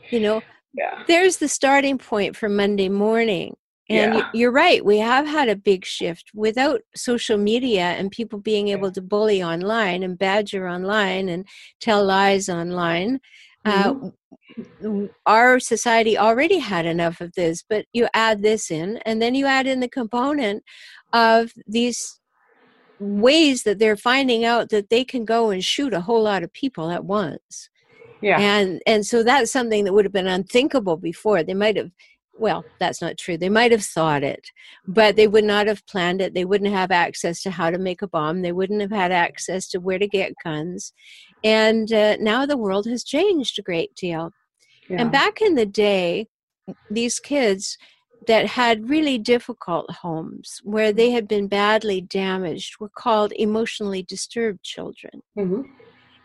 [0.10, 0.42] You know,
[0.74, 1.04] yeah.
[1.08, 3.56] there's the starting point for Monday morning.
[3.92, 4.30] And yeah.
[4.34, 8.92] you're right, we have had a big shift without social media and people being able
[8.92, 11.46] to bully online and badger online and
[11.80, 13.20] tell lies online.
[13.66, 15.04] Uh, mm-hmm.
[15.04, 19.36] Uh, our society already had enough of this, but you add this in, and then
[19.36, 20.64] you add in the component
[21.14, 22.20] of these
[23.00, 26.54] ways that they're finding out that they can go and shoot a whole lot of
[26.54, 27.70] people at once.
[28.22, 28.40] Yeah.
[28.40, 31.44] And and so that's something that would have been unthinkable before.
[31.44, 31.92] They might have
[32.42, 33.38] well, that's not true.
[33.38, 34.50] They might have thought it,
[34.88, 36.34] but they would not have planned it.
[36.34, 38.42] They wouldn't have access to how to make a bomb.
[38.42, 40.92] They wouldn't have had access to where to get guns.
[41.44, 44.32] And uh, now the world has changed a great deal.
[44.90, 45.02] yeah.
[45.02, 46.28] And back in the day,
[46.90, 47.78] these kids
[48.28, 54.64] that had really difficult homes where they had been badly damaged were called emotionally disturbed
[54.64, 55.22] children.
[55.38, 55.64] Mhm.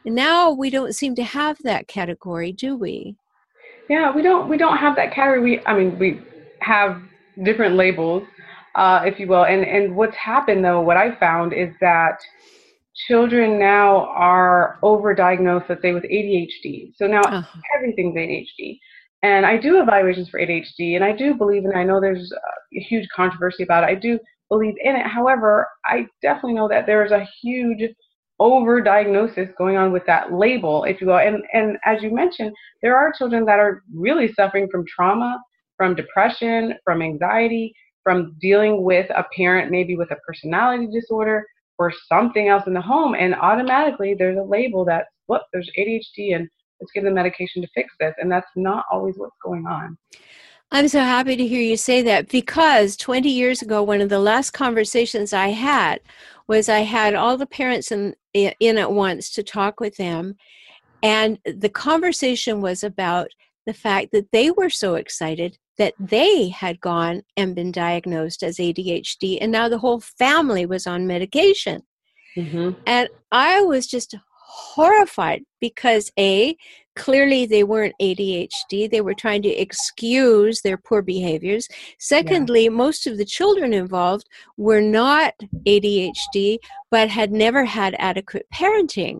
[0.05, 3.16] And now we don't seem to have that category, do we?
[3.88, 5.40] Yeah, we don't we don't have that category.
[5.42, 6.20] We I mean we
[6.62, 7.01] have
[7.44, 8.25] different labels,
[8.75, 9.44] uh, if you will.
[9.44, 12.16] And and what's happened though, what I found is that
[13.09, 16.92] children now are overdiagnosed, let's say, with ADHD.
[16.96, 17.61] So now Uh-huh.
[17.77, 18.79] everything's ADHD.
[19.22, 22.81] And I do evaluations for ADHD, and I do believe, and I know there's a
[22.81, 23.88] huge controversy about it.
[23.90, 24.18] I do
[24.49, 25.07] believe in it.
[25.07, 27.83] However, I definitely know that there is a huge
[28.40, 31.18] overdiagnosis going on with that label, if you will.
[31.18, 35.40] And and as you mentioned, there are children that are really suffering from trauma,
[35.77, 37.72] from depression, from anxiety,
[38.03, 41.44] from dealing with a parent maybe with a personality disorder
[41.79, 46.35] or something else in the home, and automatically there's a label that look, there's ADHD
[46.35, 46.49] and
[46.81, 48.14] let's give them medication to fix this.
[48.18, 49.96] And that's not always what's going on.
[50.72, 54.18] I'm so happy to hear you say that because 20 years ago, one of the
[54.18, 56.00] last conversations I had
[56.48, 60.37] was I had all the parents in, in at once to talk with them.
[61.02, 63.29] And the conversation was about
[63.64, 68.57] the fact that they were so excited that they had gone and been diagnosed as
[68.57, 71.83] ADHD, and now the whole family was on medication.
[72.37, 72.70] Mm-hmm.
[72.87, 74.14] And I was just
[74.46, 76.56] horrified because A,
[76.94, 78.90] clearly they weren't ADHD.
[78.90, 81.68] They were trying to excuse their poor behaviors.
[81.98, 85.35] Secondly, most of the children involved were not
[85.66, 86.59] ADHD,
[86.90, 89.18] but had never had adequate parenting.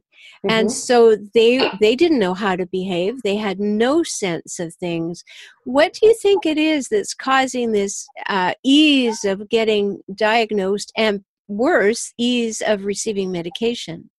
[0.49, 3.23] And so they they didn't know how to behave.
[3.23, 5.25] They had no sense of things.
[5.65, 11.25] What do you think it is that's causing this uh, ease of getting diagnosed and
[11.49, 14.11] worse, ease of receiving medication?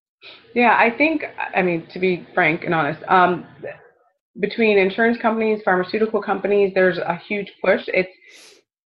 [0.54, 1.24] Yeah, I think,
[1.56, 3.46] I mean, to be frank and honest, um,
[4.40, 7.84] between insurance companies, pharmaceutical companies, there's a huge push.
[7.88, 8.10] It's,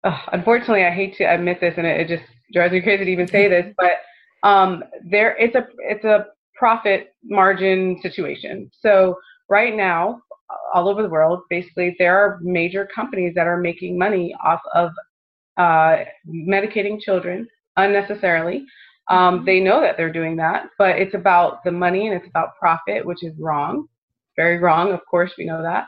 [0.04, 2.24] uh, unfortunately, I hate to admit this, and it, it, just
[2.54, 7.14] drives me crazy to even say this, but um, there, it's a, it's a profit
[7.24, 8.72] margin situation.
[8.82, 9.18] So
[9.50, 10.22] right now,
[10.74, 14.92] all over the world, basically, there are major companies that are making money off of
[15.58, 18.66] uh, medicating children unnecessarily.
[19.10, 22.58] Um, they know that they're doing that, but it's about the money and it's about
[22.60, 23.88] profit, which is wrong,
[24.36, 24.92] very wrong.
[24.92, 25.88] Of course, we know that.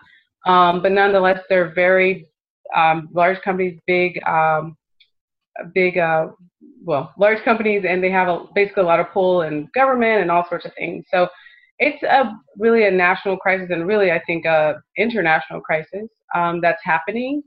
[0.49, 2.29] Um, but nonetheless, they're very
[2.75, 4.77] um, large companies, big, um,
[5.73, 6.27] big, uh,
[6.83, 10.31] well, large companies, and they have a, basically a lot of pull in government and
[10.31, 11.05] all sorts of things.
[11.11, 11.27] So
[11.79, 16.81] it's a really a national crisis and really, I think, a international crisis um, that's
[16.83, 17.43] happening.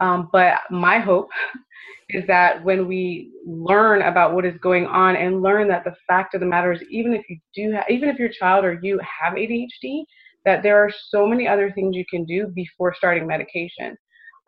[0.00, 1.28] Um, but my hope
[2.10, 6.34] is that when we learn about what is going on and learn that the fact
[6.34, 8.98] of the matter is, even if you do, ha- even if your child or you
[9.00, 10.04] have ADHD,
[10.44, 13.96] that there are so many other things you can do before starting medication.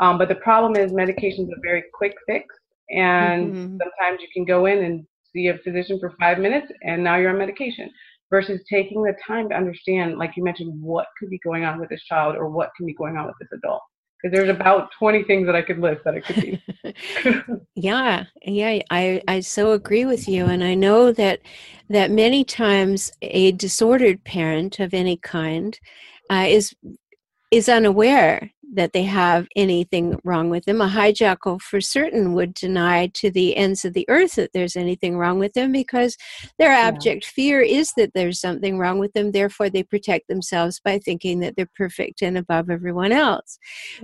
[0.00, 2.46] Um, but the problem is, medication is a very quick fix,
[2.90, 3.82] and Mhm.
[3.82, 7.30] sometimes you can go in and see a physician for five minutes, and now you're
[7.30, 7.90] on medication.
[8.30, 11.90] Versus taking the time to understand, like you mentioned, what could be going on with
[11.90, 13.82] this child or what can be going on with this adult.
[14.22, 16.62] Because there's about 20 things that I could list that it could be.
[17.74, 21.40] yeah yeah i i so agree with you and i know that
[21.88, 25.78] that many times a disordered parent of any kind
[26.30, 26.74] uh, is
[27.50, 30.80] is unaware that they have anything wrong with them.
[30.80, 35.16] A hijackal for certain would deny to the ends of the earth that there's anything
[35.16, 36.16] wrong with them because
[36.58, 39.32] their abject fear is that there's something wrong with them.
[39.32, 43.58] Therefore, they protect themselves by thinking that they're perfect and above everyone else.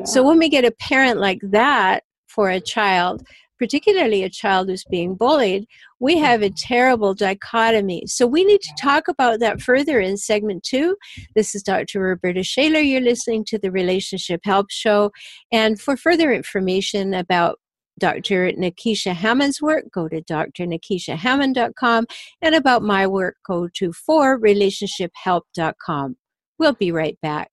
[0.04, 3.26] So when we get a parent like that for a child,
[3.58, 5.66] particularly a child who's being bullied,
[5.98, 8.04] we have a terrible dichotomy.
[8.06, 10.96] So we need to talk about that further in segment two.
[11.34, 12.00] This is Dr.
[12.00, 12.80] Roberta Shaler.
[12.80, 15.10] You're listening to the Relationship Help Show.
[15.50, 17.58] And for further information about
[17.98, 18.52] Dr.
[18.52, 22.06] Nekeshia Hammond's work, go to drnekeshiahammond.com.
[22.42, 26.16] And about my work, go to forrelationshiphelp.com.
[26.58, 27.50] We'll be right back.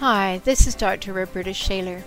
[0.00, 1.14] Hi, this is Dr.
[1.14, 2.04] Roberta Shaler.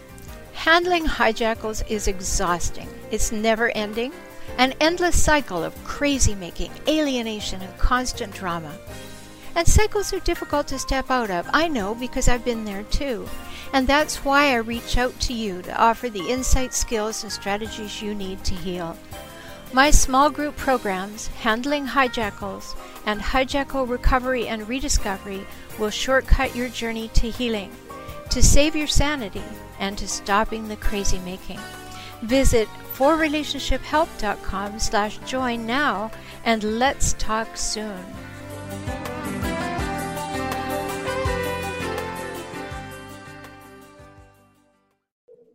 [0.54, 2.88] Handling hijackals is exhausting.
[3.10, 4.14] It's never ending,
[4.60, 8.78] an endless cycle of crazy making, alienation, and constant drama.
[9.56, 11.50] And cycles are difficult to step out of.
[11.52, 13.28] I know because I've been there too.
[13.74, 18.04] And that's why I reach out to you to offer the insight, skills, and strategies
[18.04, 18.96] you need to heal.
[19.74, 22.76] My small group programs, Handling Hijackals
[23.08, 25.46] and Hijackal Recovery and Rediscovery,
[25.78, 27.72] will shortcut your journey to healing,
[28.30, 29.44] to save your sanity,
[29.80, 31.60] and to stopping the crazy making.
[32.22, 36.12] Visit forrelationshiphelp.com slash join now
[36.44, 37.98] and let's talk soon.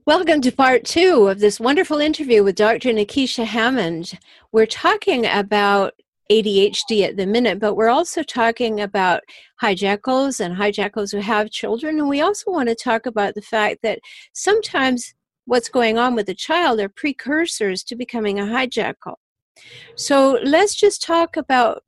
[0.07, 2.91] Welcome to part two of this wonderful interview with Dr.
[2.91, 4.19] Nekeshia Hammond.
[4.53, 5.95] We're talking about
[6.31, 9.23] ADHD at the minute, but we're also talking about
[9.61, 11.99] hijackals and hijackals who have children.
[11.99, 14.01] And we also want to talk about the fact that
[14.33, 15.15] sometimes
[15.47, 19.17] what's going on with the child are precursors to becoming a hijackal.
[19.97, 21.85] So let's just talk about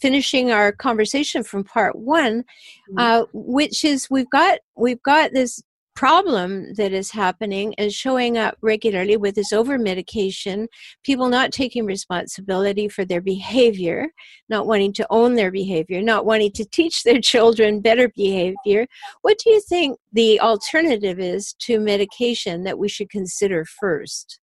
[0.00, 2.42] finishing our conversation from part one,
[2.90, 2.98] mm-hmm.
[2.98, 5.60] uh, which is we've got we've got this
[5.98, 10.68] problem that is happening and showing up regularly with this over medication,
[11.02, 14.06] people not taking responsibility for their behavior,
[14.48, 18.86] not wanting to own their behavior, not wanting to teach their children better behavior.
[19.22, 24.38] What do you think the alternative is to medication that we should consider first?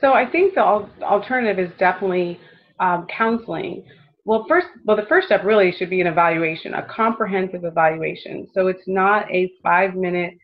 [0.00, 0.64] So I think the
[1.02, 2.40] alternative is definitely
[2.78, 3.84] um, counseling.
[4.24, 8.48] Well, first, well, the first step really should be an evaluation, a comprehensive evaluation.
[8.54, 10.38] So it's not a five-minute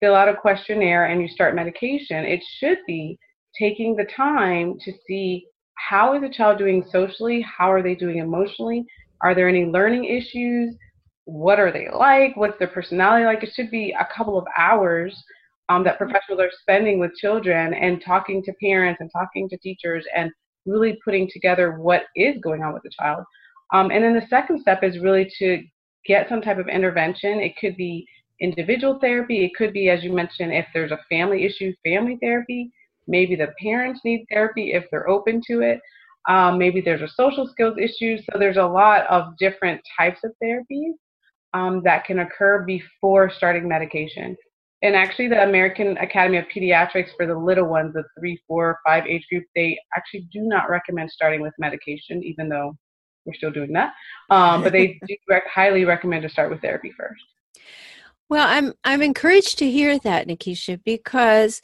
[0.00, 3.18] fill out a questionnaire and you start medication, it should be
[3.58, 8.18] taking the time to see how is a child doing socially, how are they doing
[8.18, 8.84] emotionally,
[9.22, 10.76] are there any learning issues,
[11.24, 13.42] what are they like, what's their personality like.
[13.42, 15.14] It should be a couple of hours
[15.68, 20.06] um, that professionals are spending with children and talking to parents and talking to teachers
[20.16, 20.30] and
[20.64, 23.24] really putting together what is going on with the child.
[23.72, 25.62] Um, and then the second step is really to
[26.06, 27.40] get some type of intervention.
[27.40, 28.06] It could be
[28.40, 29.44] individual therapy.
[29.44, 32.70] It could be, as you mentioned, if there's a family issue, family therapy.
[33.06, 35.80] Maybe the parents need therapy if they're open to it.
[36.28, 38.18] Um, maybe there's a social skills issue.
[38.18, 40.92] So there's a lot of different types of therapies
[41.54, 44.36] um, that can occur before starting medication.
[44.82, 49.06] And actually, the American Academy of Pediatrics for the little ones, the three, four, five
[49.06, 52.76] age group, they actually do not recommend starting with medication, even though
[53.24, 53.92] we're still doing that.
[54.30, 57.24] Um, but they do rec- highly recommend to start with therapy first.
[58.28, 61.62] Well, I'm I'm encouraged to hear that, Nekeshia, because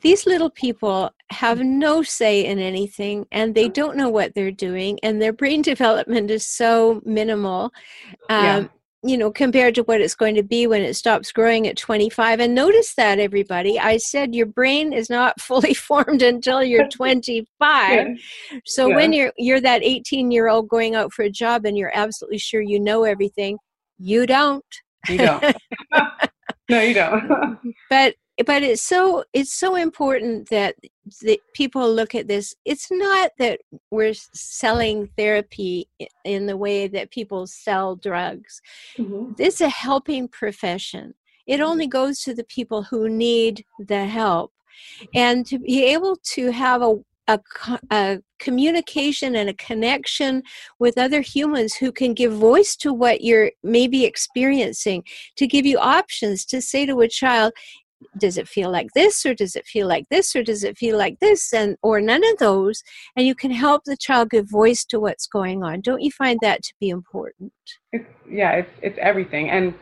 [0.00, 4.98] these little people have no say in anything and they don't know what they're doing
[5.02, 7.72] and their brain development is so minimal
[8.30, 8.64] um, yeah.
[9.02, 12.40] you know compared to what it's going to be when it stops growing at 25
[12.40, 17.46] and notice that everybody i said your brain is not fully formed until you're 25
[17.90, 18.14] yeah.
[18.64, 18.96] so yeah.
[18.96, 22.38] when you're you're that 18 year old going out for a job and you're absolutely
[22.38, 23.58] sure you know everything
[23.98, 24.64] you don't
[25.08, 25.42] you don't.
[26.68, 27.58] no, you don't.
[27.90, 28.14] but
[28.46, 30.74] but it's so it's so important that
[31.20, 35.86] the people look at this it's not that we're selling therapy
[36.24, 38.62] in the way that people sell drugs
[38.96, 39.32] mm-hmm.
[39.38, 41.12] it's a helping profession
[41.46, 41.64] it mm-hmm.
[41.64, 44.52] only goes to the people who need the help
[45.14, 46.96] and to be able to have a
[47.32, 50.42] a, a, communication and a connection
[50.80, 55.04] with other humans who can give voice to what you're maybe experiencing,
[55.36, 57.52] to give you options to say to a child,
[58.18, 60.98] does it feel like this or does it feel like this or does it feel
[60.98, 61.52] like this?
[61.52, 62.82] and or none of those
[63.16, 65.80] and you can help the child give voice to what's going on.
[65.80, 67.52] Don't you find that to be important?
[67.92, 69.74] It's, yeah it's it's everything and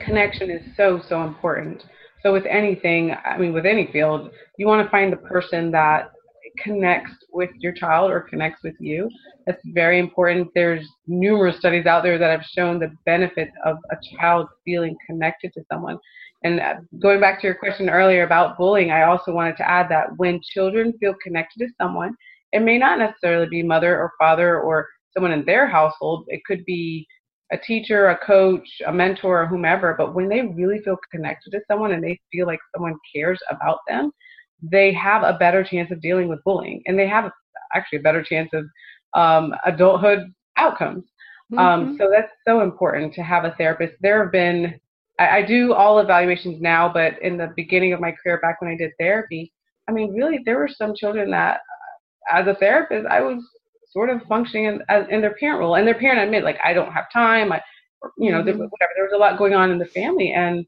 [0.00, 1.84] connection is so so important.
[2.22, 6.12] So with anything i mean with any field you want to find the person that
[6.58, 9.08] connects with your child or connects with you.
[9.46, 10.48] That's very important.
[10.54, 15.52] There's numerous studies out there that have shown the benefits of a child feeling connected
[15.54, 15.98] to someone.
[16.44, 19.88] And uh, going back to your question earlier about bullying, I also wanted to add
[19.90, 22.16] that when children feel connected to someone,
[22.52, 26.24] it may not necessarily be mother or father or someone in their household.
[26.28, 27.06] It could be
[27.52, 29.94] a teacher, a coach, a mentor, or whomever.
[29.96, 33.78] But when they really feel connected to someone and they feel like someone cares about
[33.86, 34.10] them,
[34.62, 37.30] they have a better chance of dealing with bullying and they have
[37.74, 38.64] actually a better chance of
[39.14, 41.04] um, adulthood outcomes.
[41.52, 41.58] Um, mm-hmm.
[41.58, 43.94] Um, so that's so important to have a therapist.
[44.00, 44.78] There have been,
[45.18, 48.70] I, I, do all evaluations now, but in the beginning of my career, back when
[48.70, 49.52] I did therapy,
[49.88, 51.60] I mean, really, there were some children that,
[52.32, 53.42] as a therapist, I was
[53.90, 56.72] sort of functioning in, as, in their parent role, and their parent admit, like, I
[56.72, 57.52] don't have time.
[57.52, 57.60] I,
[58.16, 58.58] you know, mm-hmm.
[58.58, 58.92] whatever.
[58.96, 60.64] There was a lot going on in the family, and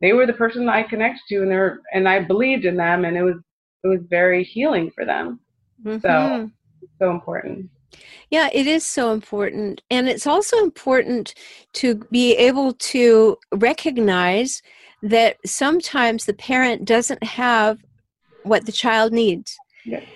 [0.00, 3.04] they were the person that I connected to, and they and I believed in them,
[3.04, 3.36] and it was
[3.82, 5.40] it was very healing for them.
[5.84, 6.00] Mm-hmm.
[6.00, 6.50] So
[6.98, 7.70] so important.
[8.30, 9.82] Yeah, it is so important.
[9.90, 11.34] And it's also important
[11.74, 14.62] to be able to recognize
[15.02, 17.78] that sometimes the parent doesn't have
[18.42, 19.56] what the child needs.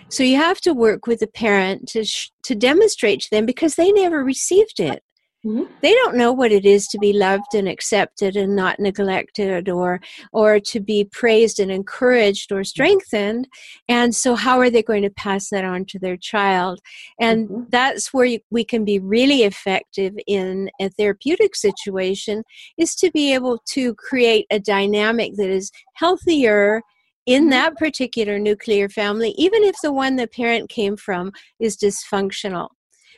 [0.09, 3.75] So you have to work with the parent to sh- to demonstrate to them because
[3.75, 5.03] they never received it.
[5.47, 5.73] Mm-hmm.
[5.83, 10.01] They don't know what it is to be loved and accepted and not neglected or
[10.33, 13.47] or to be praised and encouraged or strengthened.
[13.89, 16.81] And so how are they going to pass that on to their child?
[17.21, 17.63] And mm-hmm.
[17.69, 22.43] that's where you, we can be really effective in a therapeutic situation
[22.77, 26.83] is to be able to create a dynamic that is healthier
[27.27, 27.51] in mm-hmm.
[27.51, 31.31] that particular nuclear family, even if the one the parent came from
[31.61, 32.71] is dysfunctional.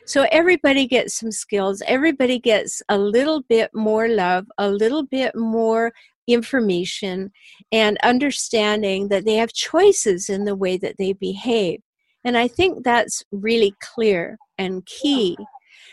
[0.05, 5.35] So everybody gets some skills, everybody gets a little bit more love, a little bit
[5.35, 5.93] more
[6.27, 7.31] information,
[7.71, 11.81] and understanding that they have choices in the way that they behave.
[12.23, 15.37] And I think that's really clear and key.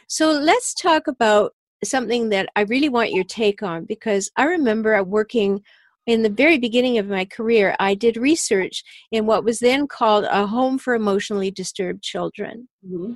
[0.09, 1.53] So let's talk about
[1.85, 5.63] something that I really want your take on because I remember working
[6.07, 8.83] in the very beginning of my career, I did research
[9.13, 12.67] in what was then called a home for emotionally disturbed children.
[12.85, 13.13] Mm-hmm.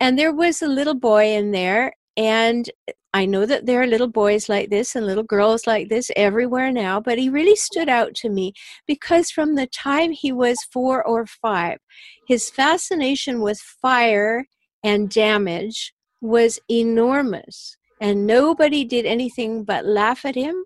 [0.00, 2.70] And there was a little boy in there, and
[3.12, 6.72] I know that there are little boys like this and little girls like this everywhere
[6.72, 8.52] now, but he really stood out to me
[8.88, 11.78] because from the time he was four or five,
[12.26, 14.46] his fascination with fire
[14.82, 17.76] and damage was enormous.
[18.00, 20.64] And nobody did anything but laugh at him.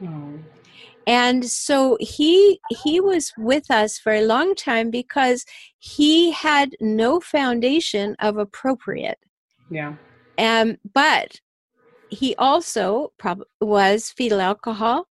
[0.00, 0.42] Mm
[1.08, 5.46] and so he he was with us for a long time because
[5.78, 9.18] he had no foundation of appropriate.
[9.70, 9.94] Yeah.
[10.36, 11.40] Um but
[12.10, 15.08] he also prob- was fetal alcohol.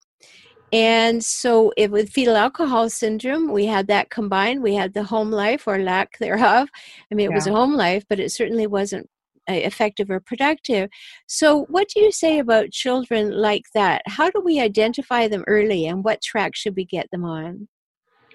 [0.72, 4.62] And so if with fetal alcohol syndrome we had that combined.
[4.62, 6.70] We had the home life or lack thereof.
[7.10, 7.36] I mean it yeah.
[7.36, 9.10] was a home life but it certainly wasn't
[9.50, 10.88] Uh, effective or productive.
[11.26, 14.02] So, what do you say about children like that?
[14.06, 17.66] How do we identify them early and what track should we get them on?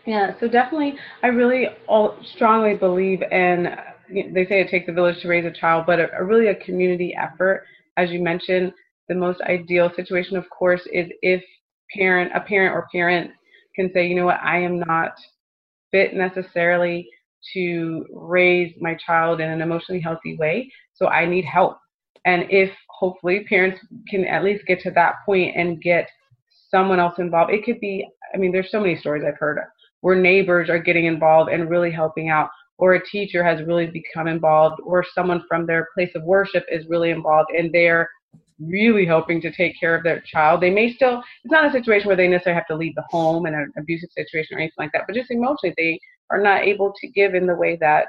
[0.05, 3.73] Yeah, so definitely, I really all, strongly believe in,
[4.09, 6.55] they say it takes a village to raise a child, but a, a really a
[6.55, 7.63] community effort.
[7.95, 8.73] As you mentioned,
[9.07, 11.41] the most ideal situation, of course, is if
[11.97, 13.33] parent, a parent or parents
[13.77, 15.13] can say, you know what, I am not
[15.91, 17.09] fit necessarily
[17.53, 20.71] to raise my child in an emotionally healthy way.
[20.93, 21.77] So I need help.
[22.25, 23.79] And if hopefully parents
[24.09, 26.09] can at least get to that point and get
[26.69, 29.65] someone else involved, it could be, I mean, there's so many stories I've heard of
[30.01, 34.27] where neighbors are getting involved and really helping out, or a teacher has really become
[34.27, 38.09] involved, or someone from their place of worship is really involved and they're
[38.59, 40.61] really helping to take care of their child.
[40.61, 43.45] They may still, it's not a situation where they necessarily have to leave the home
[43.45, 45.99] in an abusive situation or anything like that, but just emotionally, they
[46.29, 48.07] are not able to give in the way that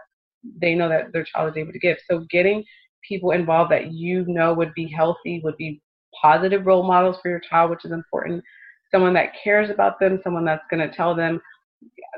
[0.60, 1.98] they know that their child is able to give.
[2.10, 2.64] So getting
[3.06, 5.80] people involved that you know would be healthy, would be
[6.20, 8.42] positive role models for your child, which is important.
[8.90, 11.40] Someone that cares about them, someone that's going to tell them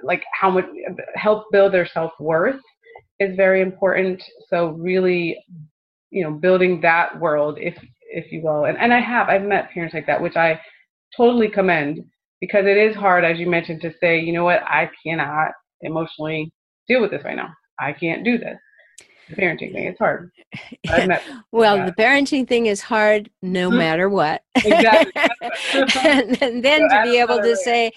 [0.03, 0.64] like how much
[1.14, 2.61] help build their self worth
[3.18, 4.22] is very important.
[4.48, 5.36] So really,
[6.11, 8.64] you know, building that world, if if you will.
[8.64, 10.61] And and I have I've met parents like that, which I
[11.16, 12.05] totally commend
[12.40, 15.53] because it is hard, as you mentioned, to say, you know what, I cannot
[15.83, 16.53] emotionally
[16.89, 17.53] deal with this right now.
[17.78, 18.59] I can't do this.
[19.31, 20.33] The parenting thing, it's hard.
[21.53, 23.78] well, the parenting thing is hard no mm-hmm.
[23.78, 24.43] matter what.
[24.57, 25.12] Exactly.
[26.05, 27.93] and, and, then so to be able to say,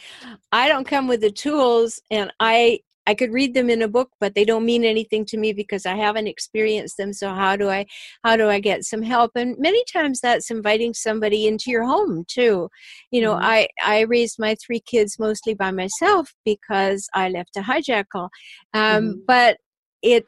[0.52, 4.12] I don't come with the tools and I I could read them in a book,
[4.20, 7.14] but they don't mean anything to me because I haven't experienced them.
[7.14, 7.86] So how do I
[8.24, 9.32] how do I get some help?
[9.36, 12.70] And many times that's inviting somebody into your home too.
[13.12, 13.46] You know, mm-hmm.
[13.46, 18.30] I I raised my three kids mostly by myself because I left a hijackal,
[18.74, 19.12] um, mm-hmm.
[19.28, 19.58] but
[20.02, 20.26] it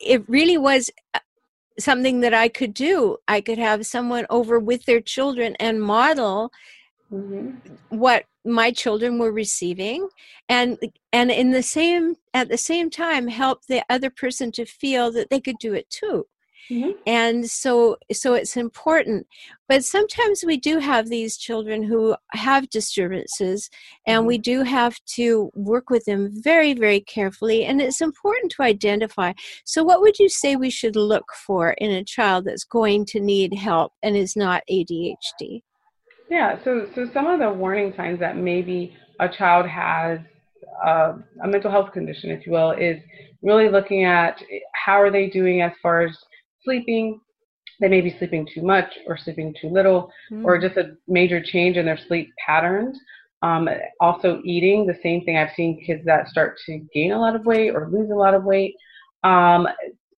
[0.00, 1.20] it really was uh,
[1.78, 3.16] something that I could do.
[3.28, 6.50] I could have someone over with their children and model
[7.12, 7.50] mm-hmm.
[7.90, 10.08] what my children were receiving
[10.48, 10.78] and
[11.12, 15.28] and in the same at the same time help the other person to feel that
[15.30, 16.26] they could do it too
[16.70, 16.90] mm-hmm.
[17.06, 19.26] and so so it's important
[19.68, 23.68] but sometimes we do have these children who have disturbances
[24.06, 24.28] and mm-hmm.
[24.28, 29.32] we do have to work with them very very carefully and it's important to identify
[29.66, 33.20] so what would you say we should look for in a child that's going to
[33.20, 35.60] need help and is not adhd
[36.30, 40.20] yeah, so so some of the warning signs that maybe a child has
[40.86, 42.98] uh, a mental health condition, if you will, is
[43.42, 44.40] really looking at
[44.72, 46.16] how are they doing as far as
[46.62, 47.20] sleeping.
[47.80, 50.44] They may be sleeping too much or sleeping too little, mm.
[50.44, 52.96] or just a major change in their sleep patterns.
[53.42, 53.68] Um,
[54.00, 55.36] also, eating the same thing.
[55.36, 58.34] I've seen kids that start to gain a lot of weight or lose a lot
[58.34, 58.74] of weight.
[59.24, 59.66] Um,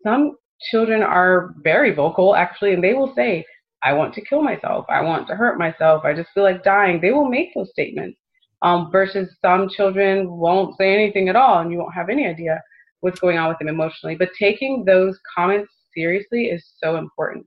[0.03, 0.37] some
[0.71, 3.45] children are very vocal, actually, and they will say,
[3.83, 4.87] I want to kill myself.
[4.89, 6.05] I want to hurt myself.
[6.05, 7.01] I just feel like dying.
[7.01, 8.19] They will make those statements.
[8.63, 12.63] Um, versus some children won't say anything at all and you won't have any idea
[13.01, 14.15] what's going on with them emotionally.
[14.15, 17.45] But taking those comments seriously is so important.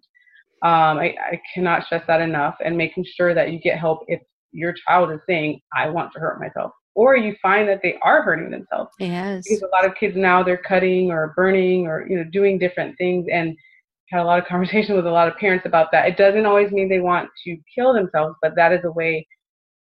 [0.61, 4.19] Um, I, I cannot stress that enough and making sure that you get help if
[4.51, 6.71] your child is saying, I want to hurt myself.
[6.95, 8.91] Or you find that they are hurting themselves.
[8.99, 9.43] Yes.
[9.47, 12.97] Because a lot of kids now they're cutting or burning or you know doing different
[12.97, 13.55] things and
[14.09, 16.07] had a lot of conversation with a lot of parents about that.
[16.07, 19.27] It doesn't always mean they want to kill themselves, but that is a way.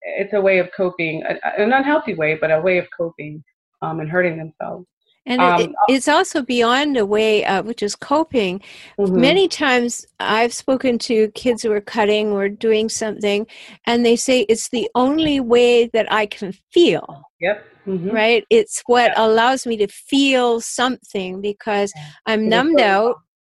[0.03, 3.43] It's a way of coping, an unhealthy way, but a way of coping
[3.83, 4.87] um, and hurting themselves.
[5.27, 8.61] And um, it, it's also beyond a way of which is coping.
[8.99, 9.21] Mm-hmm.
[9.21, 13.47] Many times I've spoken to kids who are cutting or doing something,
[13.87, 17.23] and they say it's the only way that I can feel.
[17.41, 17.65] Yep.
[17.87, 18.11] Mm-hmm.
[18.11, 18.45] Right?
[18.51, 19.27] It's what yeah.
[19.27, 21.93] allows me to feel something because
[22.27, 23.17] I'm numbed out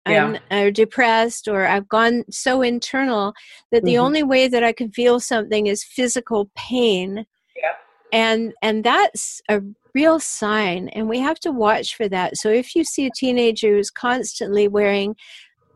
[0.09, 0.37] yeah.
[0.51, 3.35] I'm or depressed or I've gone so internal
[3.71, 4.05] that the mm-hmm.
[4.05, 7.27] only way that I can feel something is physical pain.
[7.57, 7.73] Yeah.
[8.13, 9.61] And and that's a
[9.95, 12.37] real sign and we have to watch for that.
[12.37, 15.15] So if you see a teenager who's constantly wearing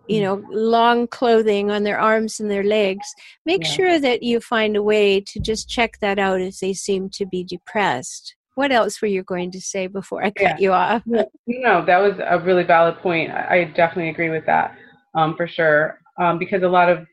[0.09, 0.53] you know mm-hmm.
[0.53, 3.07] long clothing on their arms and their legs
[3.45, 3.71] make yeah.
[3.71, 7.27] sure that you find a way to just check that out if they seem to
[7.27, 10.57] be depressed what else were you going to say before I cut yeah.
[10.59, 11.03] you off?
[11.07, 13.31] no, that was a really valid point.
[13.31, 14.77] I definitely agree with that
[15.15, 16.01] um, for sure.
[16.19, 17.07] Um, because a lot of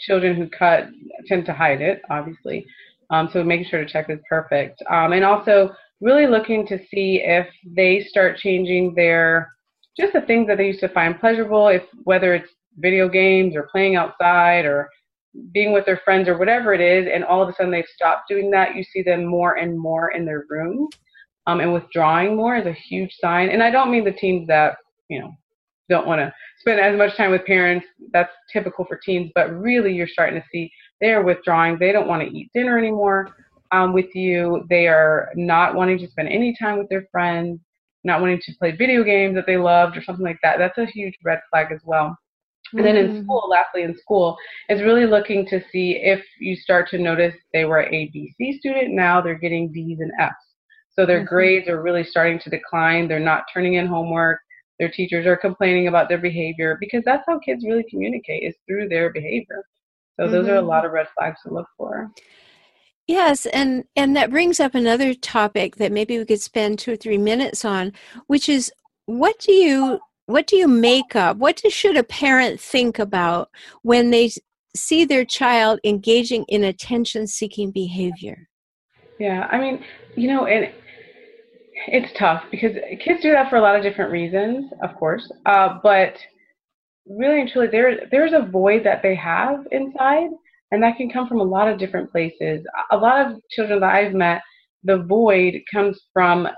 [0.00, 0.88] children who cut
[1.26, 2.66] tend to hide it, obviously.
[3.10, 4.82] Um, so making sure to check is perfect.
[4.90, 5.70] Um, and also
[6.00, 9.52] really looking to see if they start changing their
[9.96, 13.68] just the things that they used to find pleasurable, if whether it's video games or
[13.70, 14.88] playing outside or
[15.52, 18.28] being with their friends or whatever it is, and all of a sudden they've stopped
[18.28, 20.88] doing that, you see them more and more in their room.
[21.46, 23.48] Um, and withdrawing more is a huge sign.
[23.48, 24.76] And I don't mean the teens that,
[25.08, 25.32] you know,
[25.88, 27.84] don't want to spend as much time with parents.
[28.12, 30.70] That's typical for teens, but really you're starting to see
[31.00, 31.78] they're withdrawing.
[31.78, 33.34] They don't want to eat dinner anymore
[33.72, 34.64] um, with you.
[34.70, 37.58] They are not wanting to spend any time with their friends,
[38.04, 40.58] not wanting to play video games that they loved or something like that.
[40.58, 42.16] That's a huge red flag as well.
[42.72, 43.24] And then in mm-hmm.
[43.24, 44.36] school, lastly in school,
[44.68, 48.94] is really looking to see if you start to notice they were a BC student,
[48.94, 50.34] now they're getting D's and F's.
[50.90, 51.34] So their mm-hmm.
[51.34, 53.08] grades are really starting to decline.
[53.08, 54.40] They're not turning in homework.
[54.78, 58.88] Their teachers are complaining about their behavior because that's how kids really communicate is through
[58.88, 59.64] their behavior.
[60.18, 60.50] So those mm-hmm.
[60.50, 60.68] are a mm-hmm.
[60.68, 62.10] lot of red flags to look for.
[63.06, 66.96] Yes, and and that brings up another topic that maybe we could spend 2 or
[66.96, 67.92] 3 minutes on,
[68.26, 68.72] which is
[69.06, 73.50] what do you what do you make of what should a parent think about
[73.82, 74.30] when they
[74.74, 78.48] see their child engaging in attention seeking behavior?
[79.18, 79.84] Yeah i mean
[80.16, 80.72] you know and
[81.88, 82.72] it's tough because
[83.04, 86.16] kids do that for a lot of different reasons of course uh, but
[87.06, 90.30] really and truly there there's a void that they have inside
[90.70, 92.64] and that can come from a lot of different places.
[92.92, 94.42] A lot of children that i've met
[94.84, 96.48] the void comes from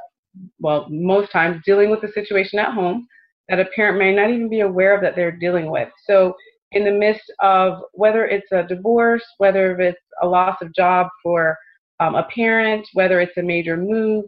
[0.59, 3.07] well most times dealing with the situation at home
[3.49, 5.89] that a parent may not even be aware of that they're dealing with.
[6.07, 6.35] So,
[6.73, 11.57] in the midst of whether it's a divorce, whether it's a loss of job for
[12.01, 14.25] um, a parent, whether it's a major move,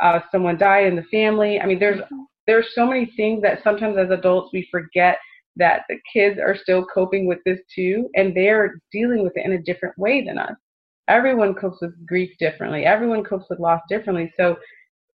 [0.00, 1.60] uh, someone died in the family.
[1.60, 2.00] I mean, there's
[2.46, 5.18] there's so many things that sometimes as adults we forget
[5.56, 9.52] that the kids are still coping with this too, and they're dealing with it in
[9.52, 10.54] a different way than us.
[11.08, 12.84] Everyone copes with grief differently.
[12.84, 14.32] Everyone copes with loss differently.
[14.36, 14.56] So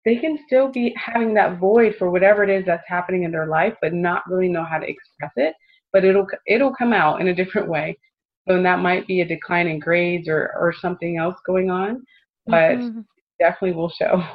[0.06, 3.48] they can still be having that void for whatever it is that's happening in their
[3.48, 5.56] life, but not really know how to express it.
[5.92, 7.98] But it'll it'll come out in a different way.
[8.48, 12.04] So that might be a decline in grades or or something else going on,
[12.46, 13.02] but mm-hmm.
[13.40, 14.24] definitely will show.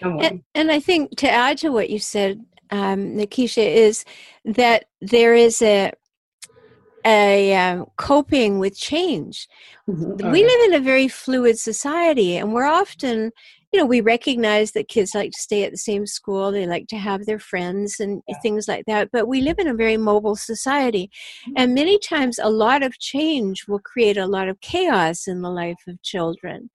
[0.00, 4.02] And, and, I think to add to what you said, um, Nekeshia, is
[4.46, 5.92] that there is a
[7.04, 9.48] a um, coping with change.
[9.88, 10.30] Mm-hmm.
[10.30, 13.32] We live in a very fluid society, and we're often
[13.72, 16.86] you know, we recognize that kids like to stay at the same school, they like
[16.88, 18.38] to have their friends and yeah.
[18.40, 19.10] things like that.
[19.12, 21.10] But we live in a very mobile society.
[21.42, 21.52] Mm-hmm.
[21.56, 25.50] And many times, a lot of change will create a lot of chaos in the
[25.50, 26.70] life of children.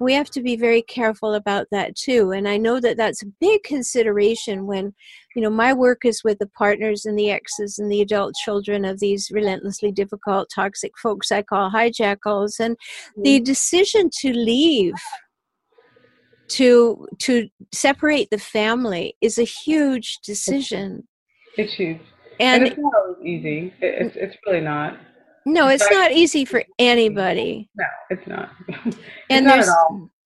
[0.00, 2.30] We have to be very careful about that too.
[2.30, 4.94] And I know that that's a big consideration when,
[5.34, 8.84] you know, my work is with the partners and the exes and the adult children
[8.84, 12.60] of these relentlessly difficult, toxic folks I call hijackals.
[12.60, 13.22] And mm-hmm.
[13.22, 14.94] the decision to leave
[16.48, 21.06] to to separate the family is a huge decision.
[21.56, 22.00] It's huge,
[22.40, 23.74] and, and it's not always easy.
[23.80, 24.98] It's it's really not.
[25.46, 27.70] No, it's not easy for anybody.
[27.74, 28.50] No, it's not.
[28.68, 28.98] it's
[29.30, 29.70] and not there's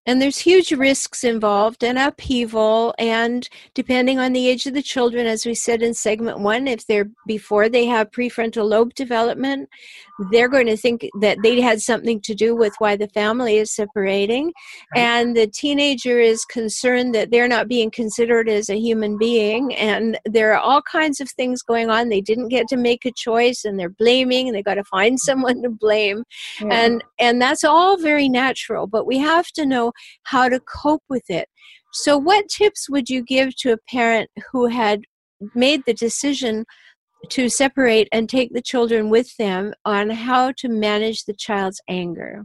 [0.06, 5.26] and there's huge risks involved and upheaval and depending on the age of the children
[5.26, 9.68] as we said in segment one if they're before they have prefrontal lobe development
[10.30, 13.74] they're going to think that they had something to do with why the family is
[13.74, 14.52] separating.
[14.94, 20.18] And the teenager is concerned that they're not being considered as a human being and
[20.24, 22.08] there are all kinds of things going on.
[22.08, 25.18] They didn't get to make a choice and they're blaming and they got to find
[25.32, 26.24] someone to blame.
[26.60, 26.68] Yeah.
[26.72, 29.91] and and that's all very natural but we have to know
[30.24, 31.48] how to cope with it
[31.92, 35.02] so what tips would you give to a parent who had
[35.54, 36.64] made the decision
[37.28, 42.44] to separate and take the children with them on how to manage the child's anger.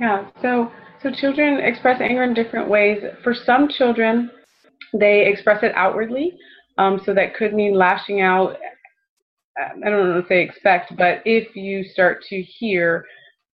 [0.00, 0.70] Yeah, so
[1.02, 3.02] so children express anger in different ways.
[3.22, 4.30] For some children,
[4.92, 6.36] they express it outwardly.
[6.78, 8.56] Um, so that could mean lashing out.
[9.56, 13.04] I don't know if they expect, but if you start to hear,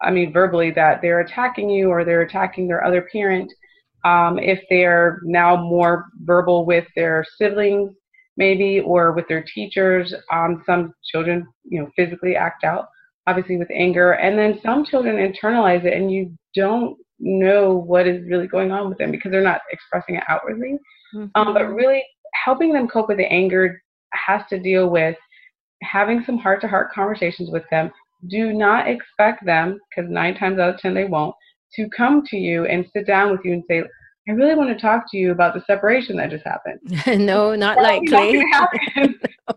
[0.03, 3.53] I mean, verbally that they're attacking you or they're attacking their other parent,
[4.05, 7.93] um, if they're now more verbal with their siblings,
[8.37, 10.15] maybe, or with their teachers.
[10.33, 12.89] Um, some children, you know, physically act out,
[13.27, 18.27] obviously with anger, and then some children internalize it, and you don't know what is
[18.27, 20.79] really going on with them because they're not expressing it outwardly.
[21.15, 21.27] Mm-hmm.
[21.35, 22.03] Um, but really,
[22.45, 23.83] helping them cope with the anger
[24.13, 25.17] has to deal with
[25.83, 27.91] having some heart-to-heart conversations with them.
[28.29, 31.35] Do not expect them, because nine times out of ten they won't,
[31.75, 33.83] to come to you and sit down with you and say,
[34.29, 36.81] I really want to talk to you about the separation that just happened.
[37.27, 38.43] no, not likely.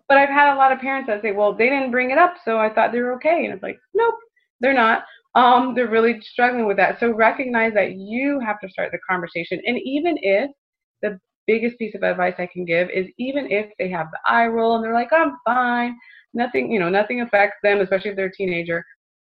[0.08, 2.36] but I've had a lot of parents that say, well, they didn't bring it up,
[2.46, 3.46] so I thought they were okay.
[3.46, 4.16] And it's like, nope,
[4.62, 5.04] they're not.
[5.36, 7.00] Um, they're really struggling with that.
[7.00, 9.60] So recognize that you have to start the conversation.
[9.66, 10.50] And even if
[11.02, 14.48] the biggest piece of advice I can give is even if they have the eye
[14.48, 15.98] roll and they're like, I'm fine,
[16.34, 18.84] nothing, you know, nothing affects them, especially if they're a teenager,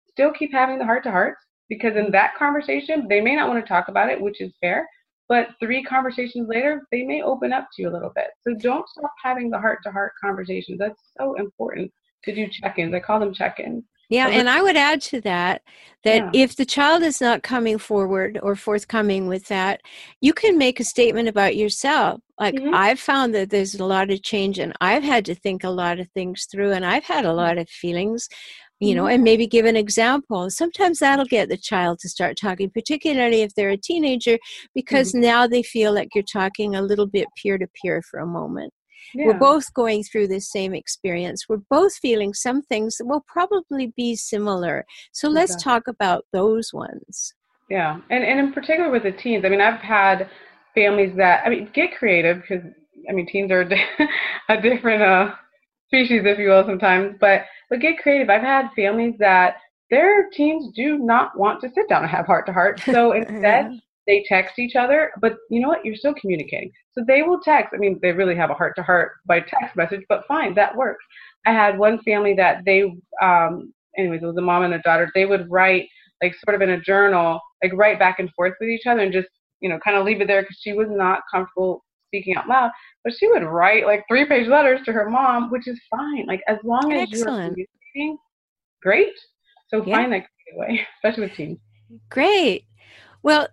[0.09, 3.63] still keep having the heart to hearts because in that conversation, they may not want
[3.63, 4.87] to talk about it, which is fair
[5.29, 8.31] but three conversations later, they may open up to you a little bit.
[8.41, 10.79] So don't stop having the heart to heart conversations.
[10.79, 11.91] That's so important
[12.23, 12.95] to do check ins.
[12.95, 13.85] I call them check ins.
[14.09, 15.61] Yeah, and I would add to that
[16.03, 16.43] that yeah.
[16.43, 19.81] if the child is not coming forward or forthcoming with that,
[20.21, 22.21] you can make a statement about yourself.
[22.39, 22.73] Like, mm-hmm.
[22.73, 25.99] I've found that there's a lot of change, and I've had to think a lot
[25.99, 28.29] of things through, and I've had a lot of feelings
[28.79, 29.15] you know, mm-hmm.
[29.15, 30.49] and maybe give an example.
[30.49, 34.37] Sometimes that'll get the child to start talking, particularly if they're a teenager,
[34.73, 35.21] because mm-hmm.
[35.21, 38.73] now they feel like you're talking a little bit peer to peer for a moment.
[39.13, 39.27] Yeah.
[39.27, 41.45] We're both going through the same experience.
[41.49, 44.85] We're both feeling some things that will probably be similar.
[45.11, 45.71] So let's exactly.
[45.71, 47.33] talk about those ones.
[47.69, 49.45] Yeah, and and in particular with the teens.
[49.45, 50.29] I mean, I've had
[50.75, 52.63] families that I mean get creative because
[53.09, 53.61] I mean teens are
[54.49, 55.35] a different uh,
[55.87, 57.15] species, if you will, sometimes.
[57.19, 58.29] But but get creative.
[58.29, 59.57] I've had families that
[59.91, 62.79] their teens do not want to sit down and have heart to heart.
[62.79, 63.79] So instead,
[64.09, 65.11] they text each other.
[65.21, 65.85] But you know what?
[65.85, 66.71] You're still communicating.
[66.93, 67.73] So they will text.
[67.73, 70.75] I mean, they really have a heart to heart by text message, but fine, that
[70.75, 71.05] works.
[71.45, 72.91] I had one family that they,
[73.21, 75.09] um, anyways, it was a mom and a daughter.
[75.13, 75.87] They would write
[76.23, 79.13] like sort of in a journal, like write back and forth with each other and
[79.13, 79.29] just
[79.61, 82.71] you know kind of leave it there because she was not comfortable speaking out loud,
[83.03, 86.25] but she would write like three page letters to her mom, which is fine.
[86.25, 87.55] Like as long as Excellent.
[87.55, 88.17] you're communicating,
[88.81, 89.13] great.
[89.69, 89.95] So yeah.
[89.95, 91.59] find that way, especially with teens.
[92.09, 92.65] Great.
[93.21, 93.47] Well,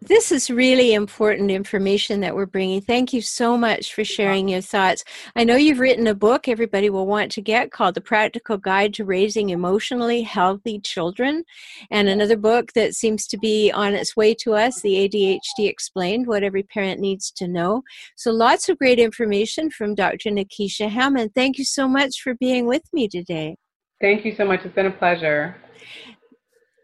[0.00, 2.80] this is really important information that we're bringing.
[2.80, 5.04] Thank you so much for sharing your thoughts.
[5.34, 8.94] I know you've written a book everybody will want to get called The Practical Guide
[8.94, 11.44] to Raising Emotionally Healthy Children,
[11.90, 16.28] and another book that seems to be on its way to us, The ADHD Explained
[16.28, 17.82] What Every Parent Needs to Know.
[18.14, 20.30] So, lots of great information from Dr.
[20.30, 21.32] Nekeshia Hammond.
[21.34, 23.56] Thank you so much for being with me today.
[24.00, 24.64] Thank you so much.
[24.64, 25.56] It's been a pleasure.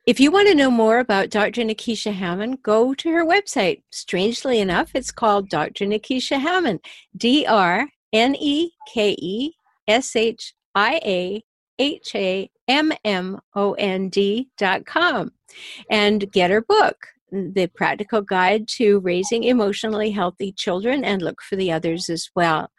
[0.08, 1.60] If you want to know more about Dr.
[1.64, 3.82] Nekeshia Hammond, go to her website.
[3.90, 5.84] Strangely enough, it's called Dr.
[5.84, 6.80] Nekeshia Hammond,
[7.14, 9.52] D R N E K E
[9.86, 11.44] S H I A
[11.78, 15.30] H A M M O N D dot com
[15.90, 21.56] and get her book, The Practical Guide to Raising Emotionally Healthy Children, and look for
[21.56, 22.70] the others as well.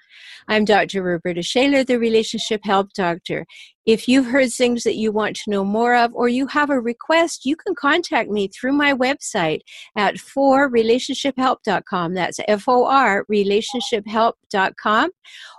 [0.47, 1.03] I'm Dr.
[1.03, 3.45] Roberta Shaler, the Relationship Help Doctor.
[3.86, 6.80] If you've heard things that you want to know more of or you have a
[6.80, 9.62] request, you can contact me through my website
[9.97, 12.14] at forrelationshiphelp.com.
[12.14, 15.10] That's F O R relationshiphelp.com.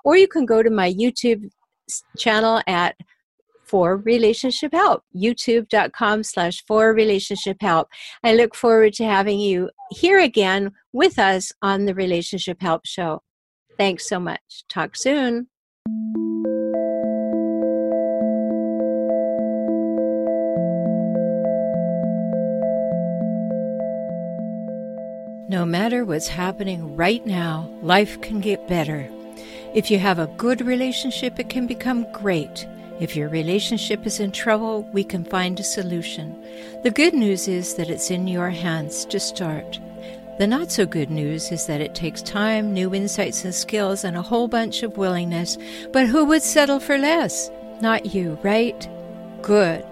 [0.05, 1.51] Or you can go to my YouTube
[2.17, 2.97] channel at
[3.71, 7.89] for relationship help youtube.com slash for relationship help
[8.25, 13.23] i look forward to having you here again with us on the relationship help show
[13.81, 14.67] Thanks so much.
[14.69, 15.47] Talk soon.
[25.49, 29.09] No matter what's happening right now, life can get better.
[29.75, 32.67] If you have a good relationship, it can become great.
[33.01, 36.37] If your relationship is in trouble, we can find a solution.
[36.83, 39.81] The good news is that it's in your hands to start.
[40.41, 44.17] The not so good news is that it takes time, new insights and skills, and
[44.17, 45.59] a whole bunch of willingness.
[45.93, 47.51] But who would settle for less?
[47.83, 48.89] Not you, right?
[49.43, 49.85] Good.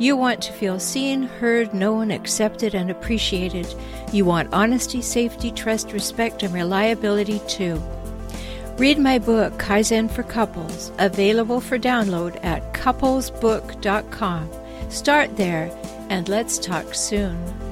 [0.00, 3.72] You want to feel seen, heard, known, accepted, and appreciated.
[4.12, 7.80] You want honesty, safety, trust, respect, and reliability too.
[8.78, 14.50] Read my book, Kaizen for Couples, available for download at couplesbook.com.
[14.90, 15.70] Start there,
[16.10, 17.63] and let's talk soon.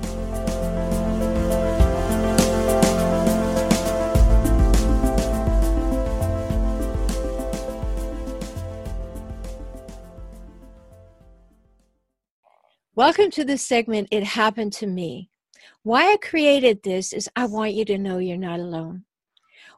[12.95, 15.31] Welcome to this segment, It Happened to Me.
[15.83, 19.05] Why I created this is I want you to know you're not alone.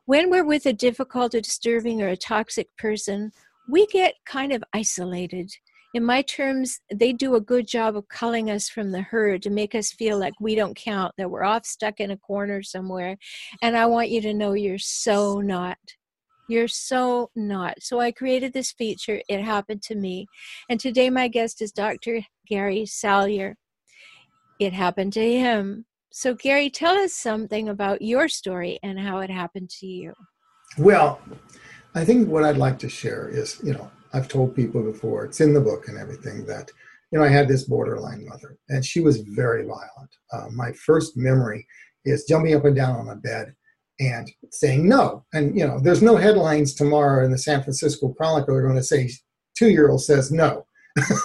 [0.04, 3.30] When we're with a difficult or disturbing or a toxic person,
[3.68, 5.52] we get kind of isolated.
[5.94, 9.50] In my terms, they do a good job of culling us from the herd to
[9.50, 13.16] make us feel like we don't count, that we're off stuck in a corner somewhere.
[13.62, 15.78] And I want you to know you're so not.
[16.48, 17.82] You're so not.
[17.82, 19.20] So I created this feature.
[19.28, 20.26] It happened to me.
[20.68, 22.20] And today my guest is Dr.
[22.46, 23.56] Gary Salyer.
[24.60, 25.86] It happened to him.
[26.12, 30.12] So, Gary, tell us something about your story and how it happened to you.
[30.78, 31.20] Well,
[31.96, 35.40] I think what I'd like to share is, you know, I've told people before, it's
[35.40, 36.70] in the book and everything, that,
[37.10, 40.10] you know, I had this borderline mother and she was very violent.
[40.32, 41.66] Uh, my first memory
[42.04, 43.54] is jumping up and down on a bed
[44.00, 45.24] and saying no.
[45.32, 48.82] And, you know, there's no headlines tomorrow in the San Francisco Chronicle are going to
[48.82, 49.10] say
[49.56, 50.66] two year old says no.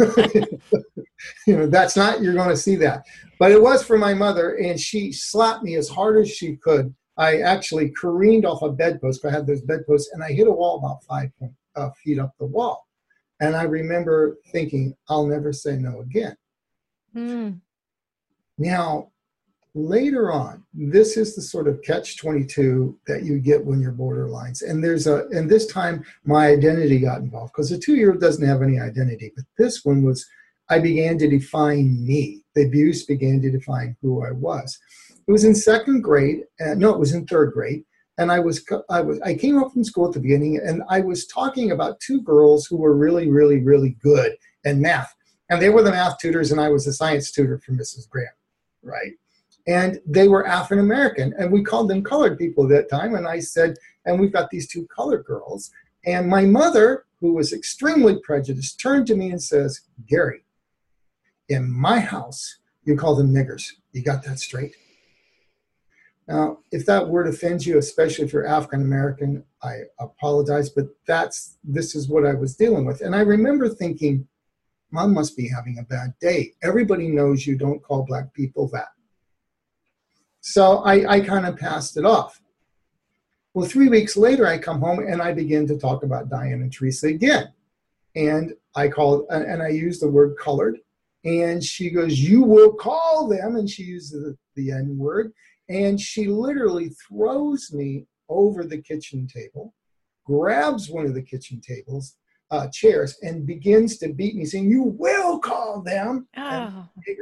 [1.48, 3.04] you know, that's not, you're going to see that.
[3.40, 6.94] But it was for my mother, and she slapped me as hard as she could.
[7.18, 9.26] I actually careened off a bedpost.
[9.26, 11.30] I had those bedposts, and I hit a wall about five
[11.76, 12.88] uh, feet up the wall.
[13.42, 16.36] And I remember thinking, I'll never say no again.
[17.16, 17.60] Mm.
[18.58, 19.12] Now,
[19.76, 24.68] later on this is the sort of catch 22 that you get when you're borderlines.
[24.68, 28.22] And there's a and this time my identity got involved because the two year old
[28.22, 30.26] doesn't have any identity but this one was
[30.70, 32.42] i began to define me.
[32.56, 34.80] The abuse began to define who i was.
[35.28, 37.84] It was in second grade no it was in third grade
[38.18, 41.00] and i was i was i came up from school at the beginning and i
[41.00, 45.16] was talking about two girls who were really really really good in math.
[45.52, 48.34] And they were the math tutors and i was the science tutor for mrs graham
[48.82, 49.14] right
[49.70, 53.14] and they were African American, and we called them colored people at that time.
[53.14, 55.70] And I said, and we've got these two colored girls.
[56.08, 60.44] And my mother, who was extremely prejudiced, turned to me and says, Gary,
[61.50, 63.68] in my house, you call them niggers.
[63.92, 64.76] You got that straight?
[66.28, 71.58] Now, if that word offends you, especially if you're African American, I apologize, but that's
[71.64, 73.02] this is what I was dealing with.
[73.02, 74.28] And I remember thinking,
[74.92, 76.54] Mom must be having a bad day.
[76.64, 78.88] Everybody knows you don't call black people that.
[80.42, 82.42] So I, I kind of passed it off.
[83.54, 86.72] Well, three weeks later, I come home and I begin to talk about Diane and
[86.72, 87.52] Teresa again.
[88.16, 90.80] And I called and I use the word colored.
[91.26, 93.56] And she goes, You will call them.
[93.56, 95.34] And she uses the, the N word.
[95.68, 99.74] And she literally throws me over the kitchen table,
[100.26, 102.16] grabs one of the kitchen tables,
[102.52, 106.28] uh, chairs, and begins to beat me, saying, You will call them.
[106.38, 106.88] Oh.
[107.08, 107.18] And,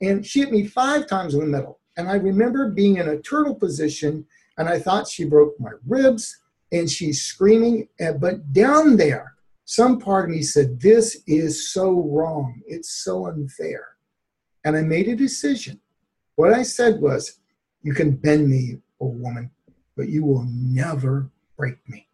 [0.00, 1.80] and she hit me five times in the middle.
[1.96, 4.26] And I remember being in a turtle position
[4.58, 6.38] and I thought she broke my ribs
[6.72, 7.88] and she's screaming.
[8.00, 9.34] Eh, but down there,
[9.64, 12.62] some part of me said, This is so wrong.
[12.66, 13.88] It's so unfair.
[14.64, 15.80] And I made a decision.
[16.36, 17.40] What I said was,
[17.82, 19.50] You can bend me, old woman,
[19.96, 22.06] but you will never break me.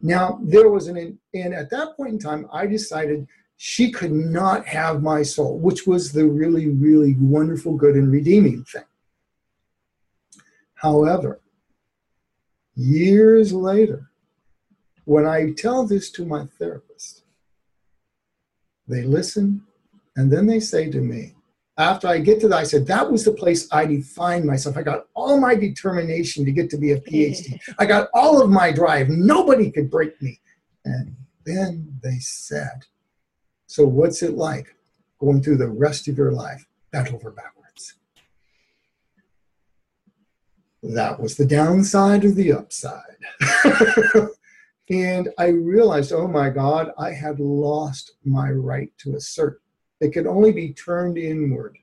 [0.00, 3.26] Now, there was an, and at that point in time, I decided
[3.56, 8.64] she could not have my soul, which was the really, really wonderful, good, and redeeming
[8.64, 8.84] thing.
[10.74, 11.40] However,
[12.74, 14.10] years later,
[15.04, 17.24] when I tell this to my therapist,
[18.86, 19.62] they listen
[20.16, 21.34] and then they say to me,
[21.78, 24.76] after I get to that, I said, that was the place I defined myself.
[24.76, 27.58] I got all my determination to get to be a PhD.
[27.78, 29.08] I got all of my drive.
[29.10, 30.40] Nobody could break me.
[30.86, 32.86] And then they said,
[33.66, 34.74] so, what's it like
[35.18, 37.94] going through the rest of your life bent over backwards?
[40.82, 43.16] That was the downside of the upside.
[44.90, 49.60] and I realized, oh my God, I had lost my right to assert.
[50.00, 51.76] It could only be turned inward.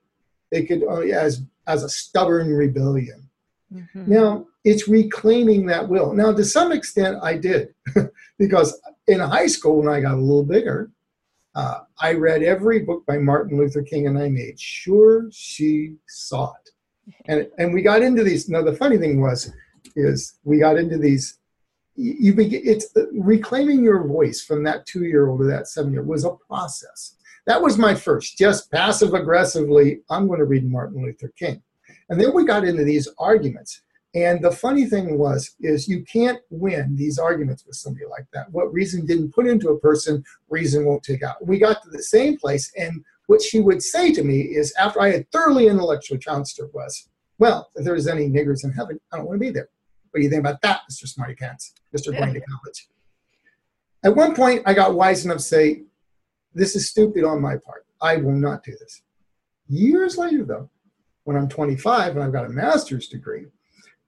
[0.51, 3.29] It could only as as a stubborn rebellion.
[3.73, 4.11] Mm-hmm.
[4.11, 6.13] Now, it's reclaiming that will.
[6.13, 7.73] Now, to some extent, I did,
[8.38, 10.91] because in high school, when I got a little bigger,
[11.56, 16.54] uh, I read every book by Martin Luther King and I made sure she saw
[16.54, 17.14] it.
[17.26, 18.49] And, and we got into these.
[18.49, 19.51] Now, the funny thing was,
[19.95, 21.39] is we got into these.
[21.95, 26.01] You begin, it's reclaiming your voice from that two year old to that seven year
[26.01, 27.18] was a process.
[27.45, 31.62] That was my first, just passive aggressively, I'm going to read Martin Luther King.
[32.10, 33.82] And then we got into these arguments.
[34.16, 38.51] And the funny thing was, is you can't win these arguments with somebody like that.
[38.51, 41.45] What reason didn't put into a person, reason won't take out.
[41.45, 45.01] We got to the same place, and what she would say to me is, after
[45.01, 47.09] I had thoroughly intellectually challenged her, was,
[47.39, 49.70] "Well, if there's any niggers in heaven, I don't want to be there."
[50.11, 51.07] What do you think about that, Mr.
[51.07, 52.16] Smarty Pants, Mr.
[52.16, 52.89] Going to College?
[54.03, 55.84] At one point, I got wise enough to say,
[56.53, 57.88] "This is stupid on my part.
[57.99, 59.01] I will not do this."
[59.68, 60.70] Years later, though,
[61.24, 63.47] when I'm 25 and I've got a master's degree,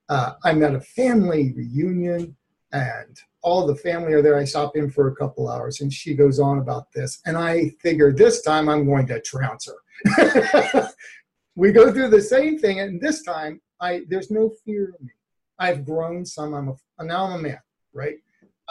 [0.10, 2.36] uh, I'm at a family reunion
[2.72, 4.38] and all the family are there.
[4.38, 7.22] I stop in for a couple hours and she goes on about this.
[7.26, 10.90] And I figure this time I'm going to trounce her.
[11.56, 12.80] we go through the same thing.
[12.80, 15.12] And this time I there's no fear in me.
[15.60, 16.54] I've grown some.
[16.54, 17.60] I'm a, now I'm a man,
[17.94, 18.18] right?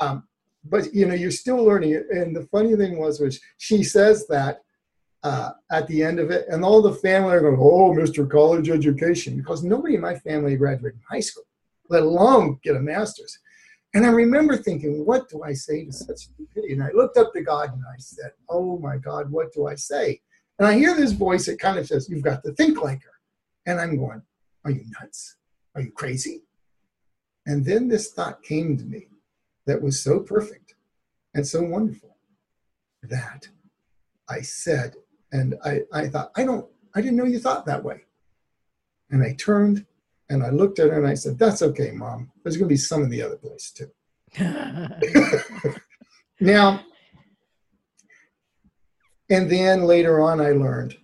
[0.01, 0.25] Um,
[0.65, 2.03] but you know, you're still learning.
[2.11, 4.63] And the funny thing was, was she says that
[5.25, 8.31] uh, at the end of it, and all the family are going, "Oh, Mr.
[8.31, 11.45] College Education," because nobody in my family graduated high school,
[11.89, 13.39] let alone get a master's.
[13.95, 17.33] And I remember thinking, "What do I say to such stupidity?" And I looked up
[17.33, 20.21] to God and I said, "Oh my God, what do I say?"
[20.59, 23.19] And I hear this voice that kind of says, "You've got to think like her,"
[23.65, 24.23] and I'm going,
[24.65, 25.37] "Are you nuts?
[25.75, 26.45] Are you crazy?"
[27.47, 29.09] And then this thought came to me
[29.67, 30.75] that was so perfect
[31.35, 32.17] and so wonderful
[33.03, 33.49] that
[34.29, 34.97] I said,
[35.35, 38.03] and I, I thought, I don't, I didn't know you thought that way.
[39.11, 39.85] And I turned
[40.31, 42.31] and I looked at her and I said, That's okay, mom.
[42.43, 43.91] There's going to be some in the other place too.
[46.41, 46.81] now,
[49.29, 50.97] and then later on, I learned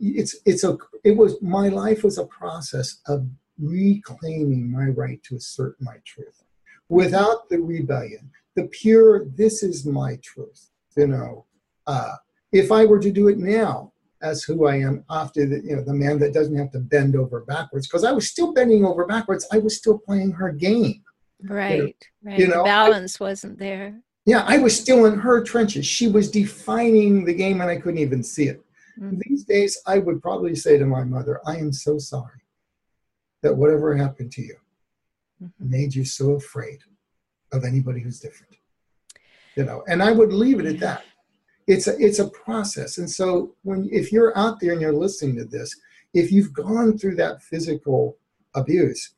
[0.00, 3.26] it's it's a it was my life was a process of
[3.58, 6.44] reclaiming my right to assert my truth
[6.88, 11.44] without the rebellion the pure this is my truth you know
[11.86, 12.14] uh,
[12.52, 13.92] if I were to do it now
[14.22, 17.14] as who I am after the you know the man that doesn't have to bend
[17.14, 21.02] over backwards because I was still bending over backwards I was still playing her game.
[21.42, 22.38] Right you know, right.
[22.38, 24.00] you know, the balance I, wasn't there.
[24.26, 25.86] Yeah I was still in her trenches.
[25.86, 28.62] She was defining the game and I couldn't even see it.
[28.98, 29.20] Mm-hmm.
[29.28, 32.42] these days I would probably say to my mother I am so sorry
[33.42, 34.56] that whatever happened to you
[35.42, 35.70] mm-hmm.
[35.70, 36.80] made you so afraid
[37.52, 38.56] of anybody who's different.
[39.54, 41.04] You know and I would leave it at that
[41.68, 42.98] it's a it's a process.
[42.98, 45.76] And so when if you're out there and you're listening to this
[46.14, 48.16] if you've gone through that physical
[48.54, 49.14] abuse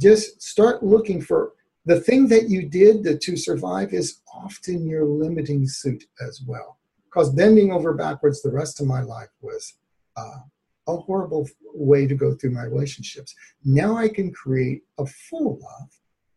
[0.00, 1.52] just start looking for
[1.86, 6.78] the thing that you did to, to survive is often your limiting suit as well.
[7.04, 9.74] Because bending over backwards the rest of my life was
[10.16, 10.40] uh,
[10.88, 13.34] a horrible way to go through my relationships.
[13.64, 15.90] Now i can create a full love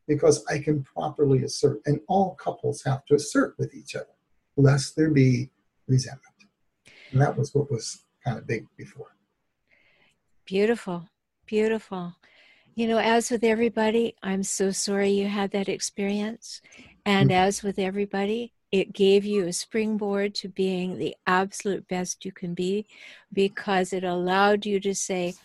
[0.08, 4.16] because i can properly assert and all couples have to assert with each other
[4.58, 5.50] lest there be
[5.88, 6.36] resentment.
[7.12, 9.16] And that was what was kind of big before.
[10.46, 11.10] Beautiful,
[11.46, 12.16] beautiful.
[12.76, 16.62] You know, as with everybody, I'm so sorry you had that experience.
[17.06, 17.40] And mm-hmm.
[17.40, 22.54] as with everybody, it gave you a springboard to being the absolute best you can
[22.54, 22.86] be
[23.32, 25.36] because it allowed you to say,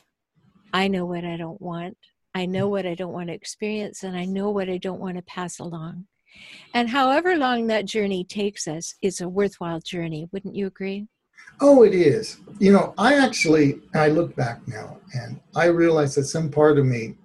[0.72, 1.97] I know what I don't want.
[2.34, 5.16] I know what I don't want to experience, and I know what I don't want
[5.16, 6.07] to pass along.
[6.74, 10.28] And however long that journey takes us is a worthwhile journey.
[10.33, 11.07] Wouldn't you agree?
[11.61, 12.39] Oh, it is.
[12.59, 16.87] You know, I actually, I look back now and I realize that some part of
[16.87, 17.16] me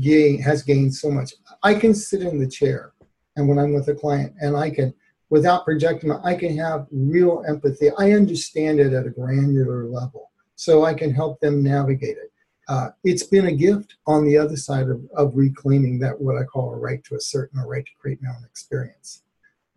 [0.00, 1.34] gain, has gained so much.
[1.62, 2.92] I can sit in the chair
[3.36, 4.94] and when I'm with a client and I can,
[5.28, 7.90] without projecting, I can have real empathy.
[7.98, 12.32] I understand it at a granular level so I can help them navigate it
[12.68, 16.44] uh, it's been a gift on the other side of, of reclaiming that what I
[16.44, 19.22] call a right to a certain a right to create my own experience.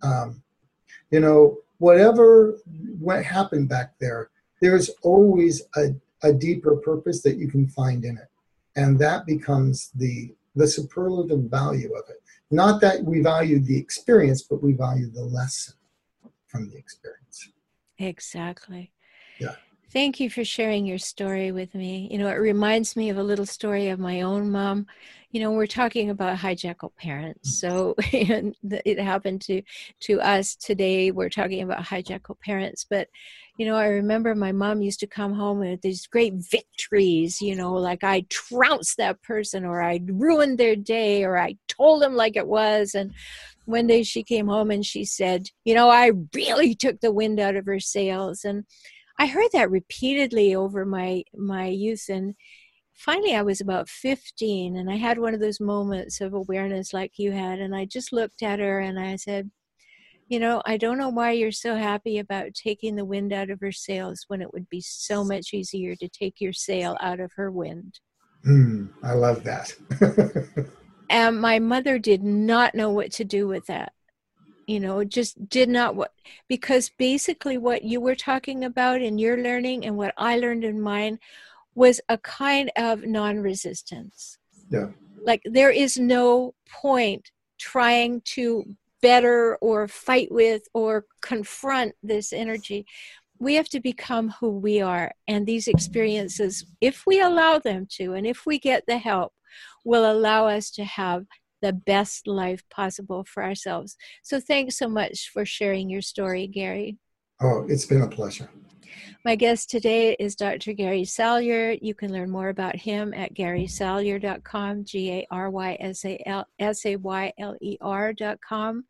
[0.01, 0.41] Um,
[1.11, 2.57] you know, whatever
[2.99, 4.29] what happened back there,
[4.61, 8.29] there's always a, a deeper purpose that you can find in it.
[8.75, 12.21] And that becomes the the superlative value of it.
[12.51, 15.75] Not that we value the experience, but we value the lesson
[16.47, 17.51] from the experience.
[17.99, 18.91] Exactly.
[19.39, 19.55] Yeah.
[19.91, 22.07] Thank you for sharing your story with me.
[22.11, 24.85] You know, it reminds me of a little story of my own mom.
[25.31, 27.59] You know, we're talking about hijackal parents.
[27.59, 29.63] So it happened to
[30.01, 31.09] to us today.
[31.09, 33.07] We're talking about hijackal parents, but
[33.57, 37.55] you know, I remember my mom used to come home with these great victories, you
[37.55, 42.13] know, like I trounced that person or I ruined their day or I told them
[42.13, 42.93] like it was.
[42.93, 43.11] And
[43.65, 47.39] one day she came home and she said, you know, I really took the wind
[47.39, 48.45] out of her sails.
[48.45, 48.65] And
[49.19, 52.35] I heard that repeatedly over my my youth and
[52.93, 57.19] finally I was about 15 and I had one of those moments of awareness like
[57.19, 59.51] you had and I just looked at her and I said,
[60.29, 63.59] you know, I don't know why you're so happy about taking the wind out of
[63.59, 67.33] her sails when it would be so much easier to take your sail out of
[67.35, 67.99] her wind.
[68.45, 69.73] Mm, I love that.
[71.09, 73.91] and my mother did not know what to do with that.
[74.69, 76.13] You know, just did not what
[76.47, 80.79] because basically what you were talking about in your learning and what I learned in
[80.79, 81.17] mine
[81.73, 84.37] was a kind of non-resistance.
[84.69, 84.89] Yeah.
[85.25, 88.63] Like there is no point trying to
[89.01, 92.85] better or fight with or confront this energy.
[93.39, 95.13] We have to become who we are.
[95.27, 99.33] And these experiences, if we allow them to, and if we get the help,
[99.83, 101.25] will allow us to have
[101.61, 103.95] the best life possible for ourselves.
[104.23, 106.97] So thanks so much for sharing your story, Gary.
[107.41, 108.49] Oh, it's been a pleasure.
[109.25, 110.73] My guest today is Dr.
[110.73, 111.77] Gary Salyer.
[111.81, 116.47] You can learn more about him at garysalyer.com, G A R Y S A L
[116.57, 118.85] S A Y L E R.com.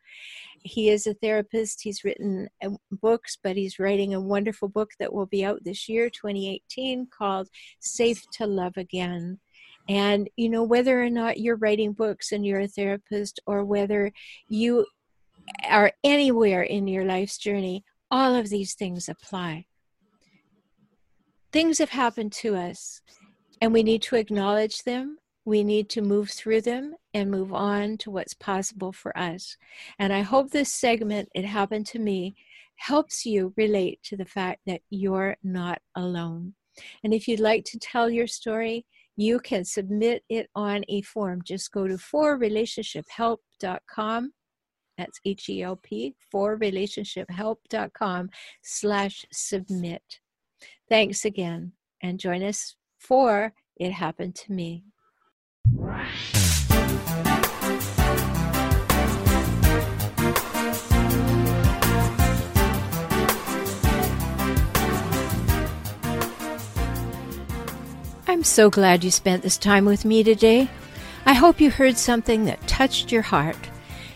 [0.62, 1.82] He is a therapist.
[1.82, 5.90] He's written uh, books, but he's writing a wonderful book that will be out this
[5.90, 7.48] year, 2018, called
[7.80, 9.40] Safe to Love Again.
[9.90, 14.14] And, you know, whether or not you're writing books and you're a therapist, or whether
[14.48, 14.86] you
[15.68, 19.66] are anywhere in your life's journey, all of these things apply.
[21.52, 23.02] Things have happened to us
[23.62, 25.18] and we need to acknowledge them.
[25.46, 29.58] We need to move through them and move on to what's possible for us.
[29.98, 32.36] And i hope this segment it happened to me
[32.76, 36.54] helps you relate to the fact that you're not alone.
[37.04, 38.86] And if you'd like to tell your story
[39.20, 41.42] you can submit it on a form.
[41.44, 44.34] Just go to forrelationshiphelp.com
[45.00, 48.30] that's h-e-l-p forrelationshiphelp.com
[48.62, 50.04] slash submit.
[50.90, 51.72] Thanks again,
[52.04, 54.84] and join us for It Happened to Me.
[68.30, 70.70] I'm so glad you spent this time with me today.
[71.26, 73.58] I hope you heard something that touched your heart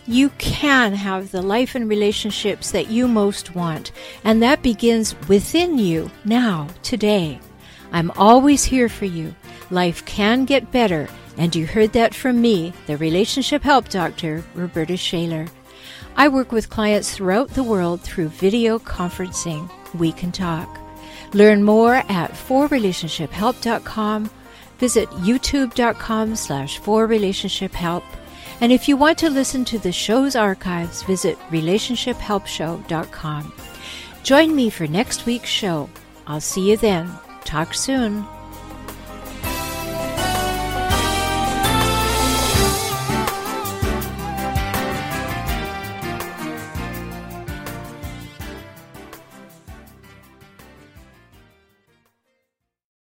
[0.06, 3.92] you can have the life and relationships that you most want,
[4.24, 7.40] and that begins within you now, today.
[7.92, 9.34] I'm always here for you.
[9.70, 11.08] Life can get better,
[11.38, 15.48] and you heard that from me, the relationship help doctor, Roberta Shaler.
[16.18, 19.70] I work with clients throughout the world through video conferencing.
[19.94, 20.83] We can talk.
[21.34, 24.30] Learn more at forrelationshiphelp.com.
[24.80, 28.04] Visit youtube.com slash forrelationshiphelp
[28.64, 33.54] and if you want to listen to the show's archives, visit relationshiphelpshow.com.
[34.24, 35.90] Join me for next week's show.
[36.28, 37.12] I'll see you then.
[37.44, 38.26] Talk soon.